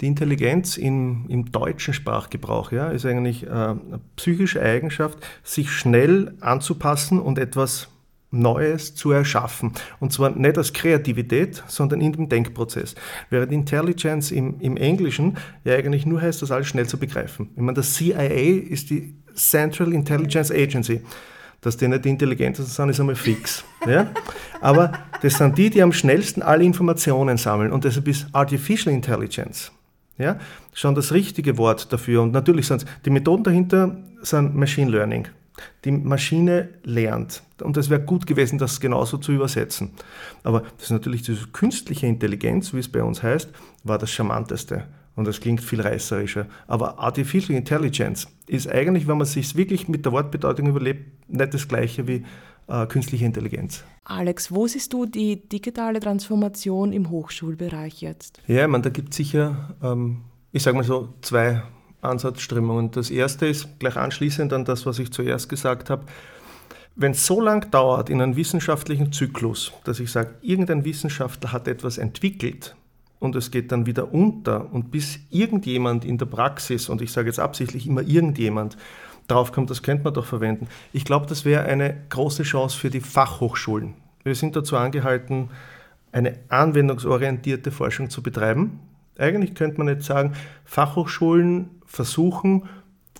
Die 0.00 0.06
Intelligenz 0.06 0.76
im, 0.76 1.24
im 1.28 1.50
deutschen 1.50 1.94
Sprachgebrauch 1.94 2.70
ja, 2.70 2.88
ist 2.88 3.06
eigentlich 3.06 3.46
äh, 3.46 3.50
eine 3.50 4.00
psychische 4.16 4.60
Eigenschaft, 4.60 5.18
sich 5.42 5.70
schnell 5.70 6.34
anzupassen 6.40 7.18
und 7.18 7.38
etwas 7.38 7.88
Neues 8.30 8.94
zu 8.94 9.12
erschaffen. 9.12 9.72
Und 10.00 10.12
zwar 10.12 10.30
nicht 10.30 10.58
als 10.58 10.72
Kreativität, 10.72 11.62
sondern 11.66 12.00
in 12.00 12.12
dem 12.12 12.28
Denkprozess. 12.28 12.94
Während 13.30 13.52
Intelligence 13.52 14.30
im, 14.32 14.60
im 14.60 14.76
Englischen 14.76 15.38
ja 15.64 15.74
eigentlich 15.74 16.04
nur 16.04 16.20
heißt, 16.20 16.42
das 16.42 16.50
alles 16.50 16.66
schnell 16.66 16.86
zu 16.86 16.98
begreifen. 16.98 17.50
Ich 17.54 17.62
meine, 17.62 17.76
das 17.76 17.94
CIA 17.94 18.60
ist 18.68 18.90
die 18.90 19.14
Central 19.34 19.92
Intelligence 19.92 20.50
Agency 20.50 21.00
dass 21.60 21.76
die 21.76 21.88
nicht 21.88 22.04
die 22.04 22.10
intelligentesten 22.10 22.72
sind, 22.72 22.88
ist 22.90 23.00
einmal 23.00 23.16
fix. 23.16 23.64
Ja? 23.86 24.10
Aber 24.60 24.90
das 25.22 25.38
sind 25.38 25.56
die, 25.56 25.70
die 25.70 25.80
am 25.80 25.92
schnellsten 25.92 26.42
alle 26.42 26.64
Informationen 26.64 27.36
sammeln 27.36 27.70
und 27.70 27.84
deshalb 27.84 28.08
ist 28.08 28.26
Artificial 28.32 28.92
Intelligence 28.92 29.70
ja, 30.18 30.38
schon 30.72 30.94
das 30.94 31.12
richtige 31.12 31.58
Wort 31.58 31.92
dafür. 31.92 32.22
Und 32.22 32.32
natürlich 32.32 32.66
sind 32.66 32.84
die 33.04 33.10
Methoden 33.10 33.44
dahinter 33.44 33.96
sind 34.22 34.54
Machine 34.54 34.90
Learning. 34.90 35.28
Die 35.84 35.90
Maschine 35.90 36.68
lernt. 36.84 37.42
Und 37.62 37.76
es 37.76 37.88
wäre 37.88 38.00
gut 38.00 38.26
gewesen, 38.26 38.58
das 38.58 38.80
genauso 38.80 39.16
zu 39.18 39.32
übersetzen. 39.32 39.92
Aber 40.42 40.60
das 40.60 40.84
ist 40.84 40.90
natürlich 40.90 41.22
diese 41.22 41.46
künstliche 41.48 42.06
Intelligenz, 42.06 42.74
wie 42.74 42.78
es 42.78 42.88
bei 42.88 43.02
uns 43.02 43.22
heißt, 43.22 43.50
war 43.82 43.98
das 43.98 44.10
Charmanteste. 44.10 44.84
Und 45.16 45.26
das 45.26 45.40
klingt 45.40 45.62
viel 45.62 45.80
reißerischer. 45.80 46.46
Aber 46.66 46.98
Artificial 46.98 47.56
Intelligence 47.56 48.28
ist 48.46 48.68
eigentlich, 48.68 49.08
wenn 49.08 49.16
man 49.16 49.26
sich 49.26 49.56
wirklich 49.56 49.88
mit 49.88 50.04
der 50.04 50.12
Wortbedeutung 50.12 50.68
überlebt, 50.68 51.28
nicht 51.28 51.54
das 51.54 51.66
gleiche 51.66 52.06
wie 52.06 52.24
äh, 52.68 52.86
künstliche 52.86 53.24
Intelligenz. 53.24 53.82
Alex, 54.04 54.52
wo 54.52 54.66
siehst 54.66 54.92
du 54.92 55.06
die 55.06 55.48
digitale 55.48 56.00
Transformation 56.00 56.92
im 56.92 57.10
Hochschulbereich 57.10 58.02
jetzt? 58.02 58.40
Ja, 58.46 58.62
ich 58.62 58.68
meine, 58.68 58.82
da 58.82 58.90
gibt 58.90 59.10
es 59.10 59.16
sicher, 59.16 59.74
ähm, 59.82 60.22
ich 60.52 60.62
sage 60.62 60.76
mal 60.76 60.84
so, 60.84 61.14
zwei 61.22 61.62
Ansatzströmungen. 62.02 62.90
Das 62.90 63.10
erste 63.10 63.46
ist 63.46 63.78
gleich 63.78 63.96
anschließend 63.96 64.52
an 64.52 64.64
das, 64.64 64.84
was 64.86 64.98
ich 64.98 65.12
zuerst 65.12 65.48
gesagt 65.48 65.90
habe. 65.90 66.04
Wenn 66.94 67.12
es 67.12 67.26
so 67.26 67.40
lang 67.40 67.70
dauert 67.70 68.08
in 68.10 68.22
einem 68.22 68.36
wissenschaftlichen 68.36 69.12
Zyklus, 69.12 69.72
dass 69.84 70.00
ich 70.00 70.10
sage, 70.10 70.34
irgendein 70.40 70.84
Wissenschaftler 70.84 71.52
hat 71.52 71.68
etwas 71.68 71.98
entwickelt, 71.98 72.74
und 73.18 73.36
es 73.36 73.50
geht 73.50 73.72
dann 73.72 73.86
wieder 73.86 74.12
unter 74.12 74.72
und 74.72 74.90
bis 74.90 75.18
irgendjemand 75.30 76.04
in 76.04 76.18
der 76.18 76.26
Praxis, 76.26 76.88
und 76.88 77.00
ich 77.02 77.12
sage 77.12 77.28
jetzt 77.28 77.40
absichtlich 77.40 77.86
immer 77.86 78.02
irgendjemand, 78.02 78.76
draufkommt, 79.28 79.70
das 79.70 79.82
könnte 79.82 80.04
man 80.04 80.14
doch 80.14 80.26
verwenden. 80.26 80.68
Ich 80.92 81.04
glaube, 81.04 81.26
das 81.26 81.44
wäre 81.44 81.64
eine 81.64 81.96
große 82.10 82.44
Chance 82.44 82.78
für 82.78 82.90
die 82.90 83.00
Fachhochschulen. 83.00 83.94
Wir 84.22 84.34
sind 84.34 84.56
dazu 84.56 84.76
angehalten, 84.76 85.50
eine 86.12 86.38
anwendungsorientierte 86.48 87.70
Forschung 87.70 88.10
zu 88.10 88.22
betreiben. 88.22 88.80
Eigentlich 89.18 89.54
könnte 89.54 89.78
man 89.78 89.88
jetzt 89.88 90.06
sagen, 90.06 90.34
Fachhochschulen 90.64 91.70
versuchen, 91.86 92.68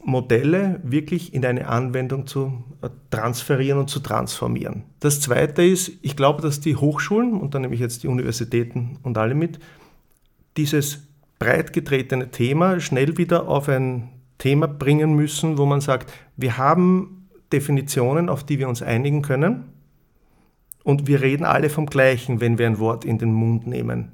Modelle 0.04 0.80
wirklich 0.84 1.34
in 1.34 1.44
eine 1.44 1.66
Anwendung 1.66 2.26
zu 2.28 2.62
äh, 2.80 2.88
transferieren 3.10 3.80
und 3.80 3.90
zu 3.90 3.98
transformieren. 3.98 4.84
Das 5.00 5.20
Zweite 5.20 5.64
ist, 5.64 5.92
ich 6.02 6.16
glaube, 6.16 6.42
dass 6.42 6.60
die 6.60 6.76
Hochschulen, 6.76 7.40
und 7.40 7.54
da 7.54 7.58
nehme 7.58 7.74
ich 7.74 7.80
jetzt 7.80 8.04
die 8.04 8.08
Universitäten 8.08 8.98
und 9.02 9.18
alle 9.18 9.34
mit, 9.34 9.58
dieses 10.56 11.08
breit 11.38 11.72
getretene 11.72 12.30
Thema 12.30 12.80
schnell 12.80 13.18
wieder 13.18 13.48
auf 13.48 13.68
ein 13.68 14.08
Thema 14.38 14.66
bringen 14.66 15.14
müssen, 15.14 15.58
wo 15.58 15.66
man 15.66 15.80
sagt, 15.80 16.12
wir 16.36 16.58
haben 16.58 17.28
Definitionen, 17.52 18.28
auf 18.28 18.44
die 18.44 18.58
wir 18.58 18.68
uns 18.68 18.82
einigen 18.82 19.22
können 19.22 19.64
und 20.82 21.06
wir 21.06 21.20
reden 21.20 21.44
alle 21.44 21.68
vom 21.68 21.86
Gleichen, 21.86 22.40
wenn 22.40 22.58
wir 22.58 22.66
ein 22.66 22.78
Wort 22.78 23.04
in 23.04 23.18
den 23.18 23.32
Mund 23.32 23.66
nehmen. 23.66 24.12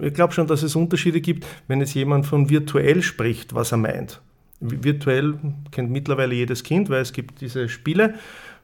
Ich 0.00 0.14
glaube 0.14 0.32
schon, 0.32 0.46
dass 0.46 0.62
es 0.62 0.76
Unterschiede 0.76 1.20
gibt, 1.20 1.46
wenn 1.66 1.80
jetzt 1.80 1.94
jemand 1.94 2.26
von 2.26 2.48
virtuell 2.48 3.02
spricht, 3.02 3.54
was 3.54 3.72
er 3.72 3.78
meint. 3.78 4.20
Virtuell 4.60 5.34
kennt 5.70 5.90
mittlerweile 5.90 6.34
jedes 6.34 6.62
Kind, 6.62 6.88
weil 6.88 7.02
es 7.02 7.12
gibt 7.12 7.40
diese 7.40 7.68
Spiele, 7.68 8.14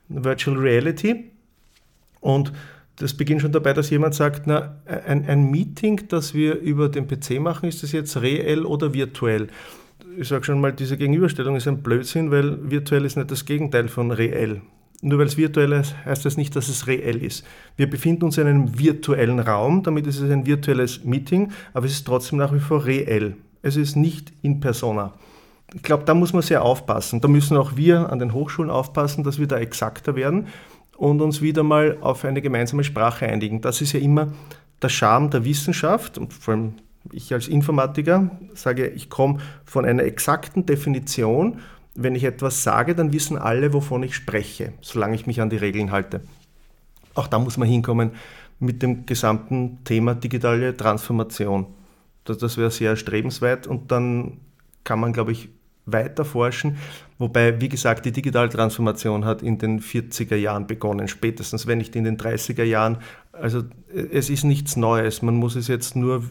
Virtual 0.09 0.57
Reality. 0.57 1.31
Und 2.21 2.53
das 2.97 3.15
beginnt 3.15 3.43
schon 3.43 3.53
dabei, 3.53 3.73
dass 3.73 3.91
jemand 3.91 4.15
sagt, 4.15 4.47
na, 4.47 4.77
ein, 4.87 5.27
ein 5.27 5.51
Meeting, 5.51 6.03
das 6.09 6.35
wir 6.35 6.61
über 6.61 6.89
den 6.89 7.09
PC 7.09 7.41
machen, 7.41 7.69
ist 7.69 7.83
das 7.83 7.93
jetzt 7.93 8.21
reell 8.21 8.65
oder 8.65 8.95
virtuell? 8.95 9.49
Ich 10.17 10.29
sage 10.29 10.45
schon 10.45 10.61
mal, 10.61 10.73
diese 10.73 10.97
Gegenüberstellung 10.97 11.57
ist 11.57 11.67
ein 11.67 11.83
Blödsinn, 11.83 12.31
weil 12.31 12.71
virtuell 12.71 13.05
ist 13.05 13.17
nicht 13.17 13.31
das 13.31 13.45
Gegenteil 13.45 13.89
von 13.89 14.13
reell. 14.13 14.61
Nur 15.03 15.19
weil 15.19 15.27
es 15.27 15.37
virtuell 15.37 15.73
ist, 15.73 15.95
heißt 16.05 16.25
das 16.25 16.37
nicht, 16.37 16.55
dass 16.55 16.69
es 16.69 16.87
reell 16.87 17.23
ist. 17.23 17.45
Wir 17.77 17.91
befinden 17.91 18.25
uns 18.25 18.39
in 18.39 18.47
einem 18.47 18.79
virtuellen 18.79 19.41
Raum, 19.41 19.83
damit 19.83 20.07
ist 20.07 20.21
es 20.21 20.31
ein 20.31 20.47
virtuelles 20.47 21.05
Meeting, 21.05 21.51
aber 21.73 21.87
es 21.87 21.93
ist 21.93 22.07
trotzdem 22.07 22.39
nach 22.39 22.55
wie 22.55 22.61
vor 22.61 22.87
reell. 22.87 23.37
Es 23.61 23.77
ist 23.77 23.97
nicht 23.97 24.33
in 24.43 24.61
persona. 24.61 25.13
Ich 25.75 25.83
glaube, 25.83 26.05
da 26.05 26.15
muss 26.15 26.33
man 26.33 26.43
sehr 26.43 26.63
aufpassen. 26.63 27.21
Da 27.21 27.27
müssen 27.27 27.57
auch 27.57 27.77
wir 27.77 28.11
an 28.11 28.21
den 28.21 28.33
Hochschulen 28.33 28.71
aufpassen, 28.71 29.25
dass 29.25 29.39
wir 29.41 29.49
da 29.49 29.59
exakter 29.59 30.15
werden 30.15 30.47
und 30.97 31.21
uns 31.21 31.43
wieder 31.43 31.63
mal 31.63 31.99
auf 32.01 32.25
eine 32.25 32.43
gemeinsame 32.43 32.85
Sprache 32.85 33.27
einigen. 33.27 33.61
Das 33.61 33.81
ist 33.81 33.93
ja 33.93 34.01
immer 34.01 34.33
der 34.83 34.89
Charme 34.89 35.31
der 35.31 35.45
Wissenschaft 35.45 36.19
und 36.19 36.33
vor 36.33 36.55
allem 36.55 36.75
ich 37.13 37.33
als 37.33 37.49
Informatiker 37.49 38.31
sage, 38.55 38.89
ich 38.89 39.11
komme 39.11 39.39
von 39.65 39.85
einer 39.85 40.05
exakten 40.05 40.67
Definition. 40.67 41.61
Wenn 41.95 42.15
ich 42.15 42.25
etwas 42.25 42.63
sage, 42.63 42.95
dann 42.95 43.13
wissen 43.13 43.37
alle, 43.37 43.73
wovon 43.73 44.03
ich 44.03 44.15
spreche, 44.15 44.73
solange 44.81 45.15
ich 45.15 45.27
mich 45.27 45.41
an 45.41 45.51
die 45.51 45.57
Regeln 45.57 45.93
halte. 45.93 46.23
Auch 47.15 47.29
da 47.29 47.39
muss 47.39 47.57
man 47.57 47.69
hinkommen 47.69 48.13
mit 48.59 48.83
dem 48.83 49.07
gesamten 49.07 49.85
Thema 49.85 50.15
digitale 50.15 50.77
Transformation. 50.77 51.67
Das, 52.25 52.39
das 52.39 52.57
wäre 52.57 52.71
sehr 52.71 52.91
erstrebenswert 52.91 53.67
und 53.67 53.93
dann 53.93 54.39
kann 54.83 54.99
man, 54.99 55.13
glaube 55.13 55.33
ich, 55.33 55.51
weiter 55.87 56.25
forschen. 56.25 56.79
Wobei, 57.19 57.61
wie 57.61 57.69
gesagt, 57.69 58.07
die 58.07 58.13
digitale 58.13 58.49
Transformation 58.49 59.25
hat 59.25 59.43
in 59.43 59.59
den 59.59 59.81
40er 59.81 60.37
Jahren 60.37 60.67
begonnen, 60.67 61.09
spätestens, 61.09 61.67
wenn 61.67 61.79
nicht 61.79 61.95
in 61.97 62.05
den 62.05 62.17
30er 62.17 62.65
Jahren. 62.65 62.99
Also 63.33 63.63
es 63.93 64.31
ist 64.31 64.45
nichts 64.45 64.77
Neues, 64.77 65.23
man 65.23 65.35
muss 65.35 65.57
es 65.57 65.69
jetzt 65.69 65.97
nur 65.97 66.25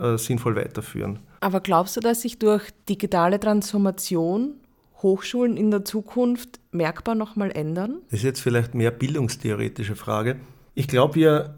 äh, 0.00 0.16
sinnvoll 0.16 0.56
weiterführen. 0.56 1.18
Aber 1.40 1.60
glaubst 1.60 1.96
du, 1.96 2.00
dass 2.00 2.22
sich 2.22 2.38
durch 2.38 2.70
digitale 2.88 3.40
Transformation 3.40 4.54
Hochschulen 5.02 5.56
in 5.56 5.70
der 5.70 5.84
Zukunft 5.84 6.60
merkbar 6.72 7.14
nochmal 7.14 7.50
ändern? 7.50 8.02
Das 8.10 8.20
ist 8.20 8.24
jetzt 8.24 8.40
vielleicht 8.40 8.74
mehr 8.74 8.90
bildungstheoretische 8.90 9.96
Frage. 9.96 10.36
Ich 10.74 10.88
glaube, 10.88 11.14
wir, 11.14 11.54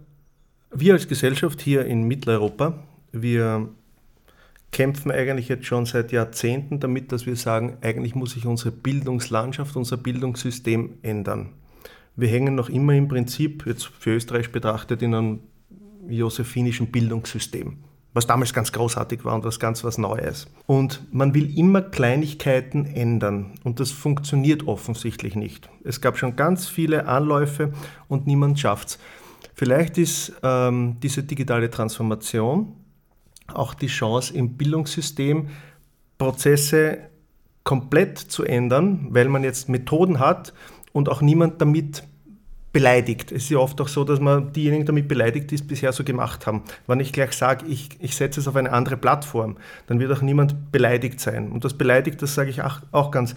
wir 0.70 0.94
als 0.94 1.08
Gesellschaft 1.08 1.60
hier 1.60 1.84
in 1.84 2.04
Mitteleuropa, 2.04 2.78
wir 3.10 3.68
kämpfen 4.72 5.12
eigentlich 5.12 5.48
jetzt 5.48 5.66
schon 5.66 5.86
seit 5.86 6.12
Jahrzehnten 6.12 6.80
damit, 6.80 7.12
dass 7.12 7.26
wir 7.26 7.36
sagen, 7.36 7.76
eigentlich 7.82 8.14
muss 8.14 8.32
sich 8.32 8.46
unsere 8.46 8.72
Bildungslandschaft, 8.72 9.76
unser 9.76 9.98
Bildungssystem 9.98 10.94
ändern. 11.02 11.50
Wir 12.16 12.28
hängen 12.28 12.54
noch 12.54 12.68
immer 12.68 12.94
im 12.94 13.06
Prinzip, 13.06 13.66
jetzt 13.66 13.84
für 13.86 14.14
Österreich 14.14 14.50
betrachtet, 14.50 15.02
in 15.02 15.14
einem 15.14 15.40
josephinischen 16.08 16.90
Bildungssystem, 16.90 17.76
was 18.12 18.26
damals 18.26 18.52
ganz 18.52 18.72
großartig 18.72 19.24
war 19.24 19.34
und 19.34 19.44
was 19.44 19.60
ganz 19.60 19.84
was 19.84 19.98
Neues. 19.98 20.48
Und 20.66 21.02
man 21.12 21.34
will 21.34 21.56
immer 21.56 21.82
Kleinigkeiten 21.82 22.86
ändern 22.86 23.52
und 23.64 23.78
das 23.78 23.92
funktioniert 23.92 24.66
offensichtlich 24.66 25.36
nicht. 25.36 25.68
Es 25.84 26.00
gab 26.00 26.18
schon 26.18 26.34
ganz 26.34 26.68
viele 26.68 27.06
Anläufe 27.06 27.72
und 28.08 28.26
niemand 28.26 28.58
schafft 28.58 28.88
es. 28.88 28.98
Vielleicht 29.54 29.98
ist 29.98 30.32
ähm, 30.42 30.96
diese 31.02 31.22
digitale 31.22 31.70
Transformation 31.70 32.74
auch 33.48 33.74
die 33.74 33.88
Chance 33.88 34.34
im 34.34 34.56
Bildungssystem 34.56 35.48
Prozesse 36.18 36.98
komplett 37.64 38.18
zu 38.18 38.44
ändern, 38.44 39.08
weil 39.10 39.28
man 39.28 39.44
jetzt 39.44 39.68
Methoden 39.68 40.18
hat 40.18 40.52
und 40.92 41.08
auch 41.08 41.20
niemand 41.20 41.60
damit 41.60 42.04
beleidigt. 42.72 43.30
Es 43.32 43.44
ist 43.44 43.50
ja 43.50 43.58
oft 43.58 43.80
auch 43.80 43.88
so, 43.88 44.02
dass 44.04 44.18
man 44.18 44.52
diejenigen 44.52 44.86
damit 44.86 45.06
beleidigt, 45.06 45.50
die 45.50 45.56
es 45.56 45.66
bisher 45.66 45.92
so 45.92 46.04
gemacht 46.04 46.46
haben. 46.46 46.62
Wenn 46.86 47.00
ich 47.00 47.12
gleich 47.12 47.32
sage, 47.32 47.66
ich, 47.66 47.90
ich 48.00 48.16
setze 48.16 48.40
es 48.40 48.48
auf 48.48 48.56
eine 48.56 48.72
andere 48.72 48.96
Plattform, 48.96 49.58
dann 49.86 50.00
wird 50.00 50.10
auch 50.12 50.22
niemand 50.22 50.72
beleidigt 50.72 51.20
sein. 51.20 51.52
Und 51.52 51.64
das 51.64 51.74
beleidigt, 51.74 52.22
das 52.22 52.34
sage 52.34 52.50
ich 52.50 52.62
auch, 52.62 52.80
auch 52.90 53.10
ganz 53.10 53.34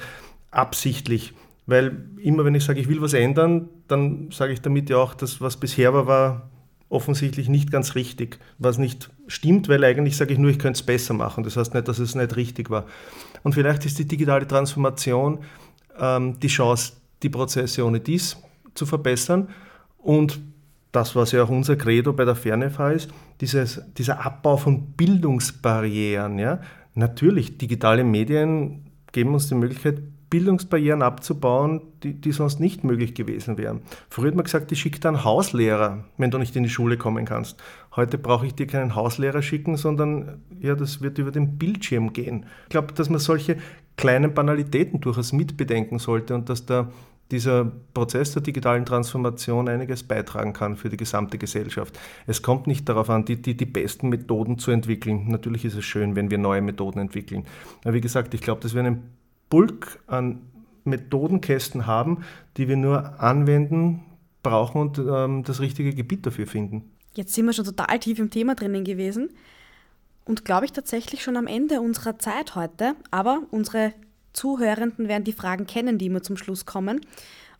absichtlich. 0.51 1.33
Weil 1.67 2.05
immer 2.21 2.45
wenn 2.45 2.55
ich 2.55 2.63
sage, 2.63 2.79
ich 2.79 2.87
will 2.87 3.01
was 3.01 3.13
ändern, 3.13 3.69
dann 3.87 4.29
sage 4.31 4.53
ich 4.53 4.61
damit 4.61 4.89
ja 4.89 4.97
auch, 4.97 5.13
dass 5.13 5.41
was 5.41 5.57
bisher 5.57 5.93
war, 5.93 6.07
war 6.07 6.49
offensichtlich 6.95 7.49
nicht 7.49 7.71
ganz 7.71 7.95
richtig, 7.95 8.39
was 8.57 8.77
nicht 8.77 9.11
stimmt, 9.27 9.69
weil 9.69 9.83
eigentlich 9.83 10.17
sage 10.17 10.33
ich 10.33 10.39
nur, 10.39 10.49
ich 10.49 10.59
könnte 10.59 10.77
es 10.77 10.83
besser 10.83 11.13
machen. 11.13 11.43
Das 11.43 11.57
heißt 11.57 11.73
nicht, 11.73 11.87
dass 11.87 11.99
es 11.99 12.15
nicht 12.15 12.35
richtig 12.35 12.69
war. 12.69 12.85
Und 13.43 13.53
vielleicht 13.53 13.85
ist 13.85 13.99
die 13.99 14.05
digitale 14.05 14.47
Transformation 14.47 15.39
ähm, 15.99 16.39
die 16.39 16.47
Chance, 16.47 16.93
die 17.21 17.29
Prozesse 17.29 17.85
ohne 17.85 17.99
dies 17.99 18.37
zu 18.73 18.85
verbessern. 18.85 19.49
Und 19.97 20.39
das, 20.91 21.15
was 21.15 21.31
ja 21.31 21.43
auch 21.43 21.49
unser 21.49 21.75
Credo 21.75 22.13
bei 22.13 22.25
der 22.25 22.35
Fernefa 22.35 22.91
ist, 22.91 23.09
dieses, 23.41 23.81
dieser 23.97 24.25
Abbau 24.25 24.57
von 24.57 24.93
Bildungsbarrieren. 24.93 26.39
Ja? 26.39 26.61
Natürlich, 26.93 27.57
digitale 27.57 28.03
Medien 28.03 28.85
geben 29.11 29.33
uns 29.33 29.49
die 29.49 29.55
Möglichkeit, 29.55 30.01
Bildungsbarrieren 30.29 31.01
abzubauen, 31.01 31.81
die, 32.03 32.13
die 32.13 32.31
sonst 32.31 32.59
nicht 32.59 32.83
möglich 32.83 33.13
gewesen 33.13 33.57
wären. 33.57 33.81
Früher 34.09 34.29
hat 34.29 34.35
man 34.35 34.43
gesagt, 34.43 34.71
ich 34.71 34.79
schicke 34.79 34.99
dann 34.99 35.23
Hauslehrer, 35.23 36.05
wenn 36.17 36.31
du 36.31 36.37
nicht 36.37 36.55
in 36.55 36.63
die 36.63 36.69
Schule 36.69 36.97
kommen 36.97 37.25
kannst. 37.25 37.61
Heute 37.95 38.17
brauche 38.17 38.45
ich 38.45 38.55
dir 38.55 38.67
keinen 38.67 38.95
Hauslehrer 38.95 39.41
schicken, 39.41 39.77
sondern 39.77 40.41
ja, 40.59 40.75
das 40.75 41.01
wird 41.01 41.19
über 41.19 41.31
den 41.31 41.57
Bildschirm 41.57 42.13
gehen. 42.13 42.45
Ich 42.63 42.69
glaube, 42.69 42.93
dass 42.93 43.09
man 43.09 43.19
solche 43.19 43.57
kleinen 43.97 44.33
Banalitäten 44.33 44.99
durchaus 44.99 45.31
mitbedenken 45.31 45.99
sollte 45.99 46.35
und 46.35 46.49
dass 46.49 46.65
da 46.65 46.89
dieser 47.31 47.71
Prozess 47.93 48.33
der 48.33 48.43
digitalen 48.43 48.85
Transformation 48.85 49.67
einiges 49.67 50.03
beitragen 50.03 50.53
kann 50.53 50.75
für 50.75 50.89
die 50.89 50.97
gesamte 50.97 51.37
Gesellschaft. 51.37 51.99
Es 52.27 52.41
kommt 52.41 52.67
nicht 52.67 52.87
darauf 52.87 53.09
an, 53.09 53.25
die, 53.25 53.41
die, 53.41 53.57
die 53.57 53.65
besten 53.65 54.09
Methoden 54.09 54.59
zu 54.59 54.71
entwickeln. 54.71 55.27
Natürlich 55.27 55.65
ist 55.65 55.75
es 55.75 55.85
schön, 55.85 56.15
wenn 56.15 56.29
wir 56.29 56.37
neue 56.37 56.61
Methoden 56.61 56.99
entwickeln. 56.99 57.45
Aber 57.83 57.93
wie 57.93 58.01
gesagt, 58.01 58.33
ich 58.33 58.41
glaube, 58.41 58.61
dass 58.61 58.75
wir 58.75 58.83
einen 58.83 59.09
Bulk 59.49 59.99
an 60.07 60.41
Methodenkästen 60.83 61.87
haben, 61.87 62.23
die 62.57 62.67
wir 62.67 62.77
nur 62.77 63.19
anwenden, 63.19 64.03
brauchen 64.43 64.79
und 64.79 64.99
ähm, 64.99 65.43
das 65.43 65.59
richtige 65.59 65.93
Gebiet 65.93 66.25
dafür 66.25 66.45
finden. 66.45 66.91
Jetzt 67.15 67.33
sind 67.33 67.45
wir 67.45 67.53
schon 67.53 67.65
total 67.65 67.97
tief 67.99 68.19
im 68.19 68.29
Thema 68.29 68.55
drinnen 68.55 68.83
gewesen 68.83 69.29
und 70.25 70.45
glaube 70.45 70.65
ich 70.65 70.71
tatsächlich 70.71 71.23
schon 71.23 71.37
am 71.37 71.47
Ende 71.47 71.81
unserer 71.81 72.19
Zeit 72.19 72.55
heute. 72.55 72.95
Aber 73.09 73.41
unsere 73.51 73.93
Zuhörenden 74.33 75.07
werden 75.07 75.23
die 75.23 75.33
Fragen 75.33 75.65
kennen, 75.65 75.97
die 75.97 76.07
immer 76.07 76.21
zum 76.21 76.37
Schluss 76.37 76.65
kommen. 76.65 77.01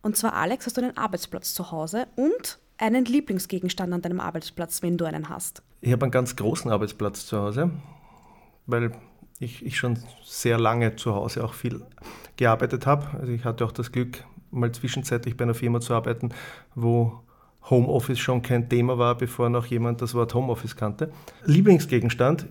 Und 0.02 0.16
zwar, 0.16 0.34
Alex, 0.34 0.66
hast 0.66 0.76
du 0.76 0.82
einen 0.82 0.96
Arbeitsplatz 0.96 1.54
zu 1.54 1.70
Hause 1.72 2.06
und 2.16 2.58
einen 2.78 3.04
Lieblingsgegenstand 3.04 3.92
an 3.92 4.02
deinem 4.02 4.20
Arbeitsplatz, 4.20 4.82
wenn 4.82 4.98
du 4.98 5.04
einen 5.04 5.28
hast? 5.28 5.62
Ich 5.80 5.92
habe 5.92 6.04
einen 6.04 6.12
ganz 6.12 6.36
großen 6.36 6.70
Arbeitsplatz 6.70 7.26
zu 7.26 7.38
Hause, 7.38 7.70
weil 8.66 8.92
ich, 9.38 9.64
ich 9.64 9.76
schon 9.76 9.98
sehr 10.24 10.58
lange 10.58 10.96
zu 10.96 11.14
Hause 11.14 11.44
auch 11.44 11.54
viel 11.54 11.82
gearbeitet 12.36 12.86
habe. 12.86 13.06
Also 13.18 13.32
ich 13.32 13.44
hatte 13.44 13.64
auch 13.64 13.72
das 13.72 13.92
Glück, 13.92 14.24
mal 14.50 14.72
zwischenzeitlich 14.72 15.36
bei 15.36 15.44
einer 15.44 15.54
Firma 15.54 15.80
zu 15.80 15.94
arbeiten, 15.94 16.30
wo 16.74 17.20
Homeoffice 17.68 18.18
schon 18.18 18.42
kein 18.42 18.68
Thema 18.68 18.98
war, 18.98 19.16
bevor 19.16 19.48
noch 19.50 19.66
jemand 19.66 20.00
das 20.00 20.14
Wort 20.14 20.34
Homeoffice 20.34 20.76
kannte. 20.76 21.12
Lieblingsgegenstand, 21.44 22.46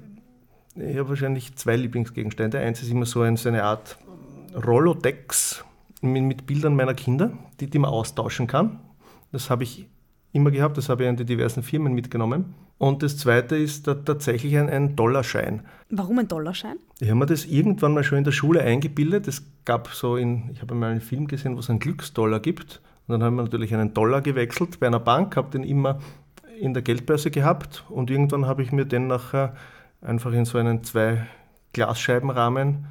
ich 0.75 0.97
habe 0.97 1.09
wahrscheinlich 1.09 1.55
zwei 1.55 1.77
Lieblingsgegenstände. 1.77 2.59
Eins 2.59 2.81
ist 2.81 2.91
immer 2.91 3.05
so, 3.05 3.21
ein, 3.21 3.37
so 3.37 3.47
eine 3.49 3.63
Art 3.63 3.97
Rolodex 4.55 5.63
mit, 6.01 6.23
mit 6.23 6.45
Bildern 6.45 6.75
meiner 6.75 6.93
Kinder, 6.93 7.31
die, 7.59 7.67
die 7.69 7.79
man 7.79 7.91
austauschen 7.91 8.47
kann. 8.47 8.79
Das 9.31 9.49
habe 9.49 9.63
ich 9.63 9.87
immer 10.33 10.51
gehabt, 10.51 10.77
das 10.77 10.89
habe 10.89 11.03
ich 11.03 11.09
an 11.09 11.15
die 11.15 11.25
diversen 11.25 11.63
Firmen 11.63 11.93
mitgenommen. 11.93 12.53
Und 12.77 13.03
das 13.03 13.17
zweite 13.17 13.55
ist 13.55 13.85
tatsächlich 13.85 14.57
ein, 14.57 14.69
ein 14.69 14.95
Dollarschein. 14.95 15.61
Warum 15.89 16.19
ein 16.19 16.27
Dollarschein? 16.27 16.77
Ich 16.99 17.09
habe 17.09 17.19
mir 17.19 17.25
das 17.25 17.45
irgendwann 17.45 17.93
mal 17.93 18.03
schon 18.03 18.17
in 18.17 18.23
der 18.23 18.31
Schule 18.31 18.61
eingebildet. 18.61 19.27
Es 19.27 19.43
gab 19.63 19.89
so 19.89 20.17
in, 20.17 20.49
ich 20.51 20.61
habe 20.61 20.75
mal 20.75 20.91
einen 20.91 21.01
Film 21.01 21.27
gesehen, 21.27 21.55
wo 21.55 21.59
es 21.59 21.69
einen 21.69 21.79
Glücksdollar 21.79 22.41
gibt. 22.41 22.81
Und 23.07 23.13
dann 23.13 23.23
haben 23.23 23.35
wir 23.35 23.43
natürlich 23.43 23.73
einen 23.73 23.93
Dollar 23.93 24.21
gewechselt 24.21 24.79
bei 24.79 24.87
einer 24.87 24.99
Bank, 24.99 25.37
habe 25.37 25.51
den 25.51 25.63
immer 25.63 25.99
in 26.59 26.73
der 26.73 26.83
Geldbörse 26.83 27.31
gehabt 27.31 27.83
und 27.89 28.09
irgendwann 28.09 28.45
habe 28.45 28.63
ich 28.63 28.71
mir 28.71 28.85
den 28.85 29.07
nachher 29.07 29.55
einfach 30.01 30.31
in 30.31 30.45
so 30.45 30.57
einen 30.57 30.83
zwei 30.83 31.27
Glasscheibenrahmen 31.73 32.85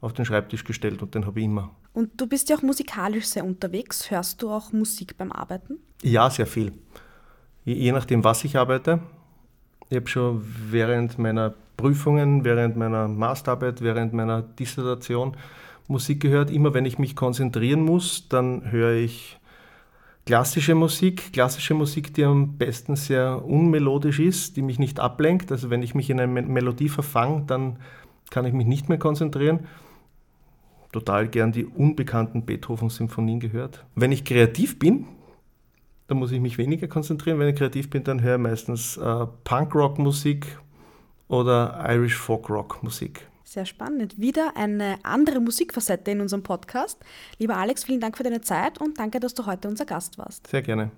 auf 0.00 0.12
den 0.12 0.24
Schreibtisch 0.24 0.64
gestellt 0.64 1.02
und 1.02 1.14
den 1.14 1.26
habe 1.26 1.40
ich 1.40 1.46
immer. 1.46 1.70
Und 1.92 2.20
du 2.20 2.26
bist 2.26 2.50
ja 2.50 2.56
auch 2.56 2.62
musikalisch 2.62 3.26
sehr 3.26 3.44
unterwegs. 3.44 4.10
Hörst 4.10 4.42
du 4.42 4.50
auch 4.50 4.72
Musik 4.72 5.16
beim 5.16 5.32
Arbeiten? 5.32 5.78
Ja, 6.02 6.28
sehr 6.28 6.46
viel. 6.46 6.72
Je, 7.64 7.74
je 7.74 7.92
nachdem, 7.92 8.22
was 8.22 8.44
ich 8.44 8.56
arbeite. 8.56 9.00
Ich 9.88 9.96
habe 9.96 10.08
schon 10.08 10.42
während 10.70 11.18
meiner 11.18 11.54
Prüfungen, 11.76 12.44
während 12.44 12.76
meiner 12.76 13.06
Masterarbeit, 13.06 13.82
während 13.82 14.12
meiner 14.12 14.42
Dissertation 14.42 15.36
Musik 15.88 16.20
gehört. 16.20 16.50
Immer 16.50 16.74
wenn 16.74 16.84
ich 16.84 16.98
mich 16.98 17.14
konzentrieren 17.14 17.82
muss, 17.82 18.28
dann 18.28 18.70
höre 18.70 18.94
ich 18.94 19.38
klassische 20.24 20.74
Musik. 20.74 21.32
Klassische 21.32 21.74
Musik, 21.74 22.14
die 22.14 22.24
am 22.24 22.56
besten 22.58 22.96
sehr 22.96 23.44
unmelodisch 23.44 24.18
ist, 24.18 24.56
die 24.56 24.62
mich 24.62 24.78
nicht 24.78 24.98
ablenkt. 24.98 25.52
Also 25.52 25.70
wenn 25.70 25.82
ich 25.82 25.94
mich 25.94 26.10
in 26.10 26.18
eine 26.18 26.42
Melodie 26.42 26.88
verfange, 26.88 27.44
dann 27.46 27.76
kann 28.30 28.44
ich 28.44 28.52
mich 28.52 28.66
nicht 28.66 28.88
mehr 28.88 28.98
konzentrieren. 28.98 29.60
Total 30.92 31.28
gern 31.28 31.52
die 31.52 31.64
unbekannten 31.64 32.44
Beethoven-Symphonien 32.44 33.38
gehört. 33.38 33.84
Wenn 33.94 34.12
ich 34.12 34.24
kreativ 34.24 34.78
bin, 34.78 35.06
da 36.08 36.14
muss 36.14 36.32
ich 36.32 36.40
mich 36.40 36.58
weniger 36.58 36.88
konzentrieren. 36.88 37.38
Wenn 37.38 37.48
ich 37.48 37.56
kreativ 37.56 37.90
bin, 37.90 38.04
dann 38.04 38.22
höre 38.22 38.36
ich 38.36 38.42
meistens 38.42 38.96
äh, 38.96 39.26
Punk-Rock-Musik 39.44 40.58
oder 41.28 41.84
Irish 41.88 42.16
Folk-Rock-Musik. 42.16 43.26
Sehr 43.44 43.64
spannend. 43.64 44.20
Wieder 44.20 44.56
eine 44.56 44.96
andere 45.02 45.40
Musikfacette 45.40 46.10
in 46.10 46.20
unserem 46.20 46.42
Podcast. 46.42 46.98
Lieber 47.38 47.56
Alex, 47.56 47.84
vielen 47.84 48.00
Dank 48.00 48.16
für 48.16 48.24
deine 48.24 48.40
Zeit 48.40 48.80
und 48.80 48.98
danke, 48.98 49.20
dass 49.20 49.34
du 49.34 49.46
heute 49.46 49.68
unser 49.68 49.86
Gast 49.86 50.18
warst. 50.18 50.48
Sehr 50.48 50.62
gerne. 50.62 50.90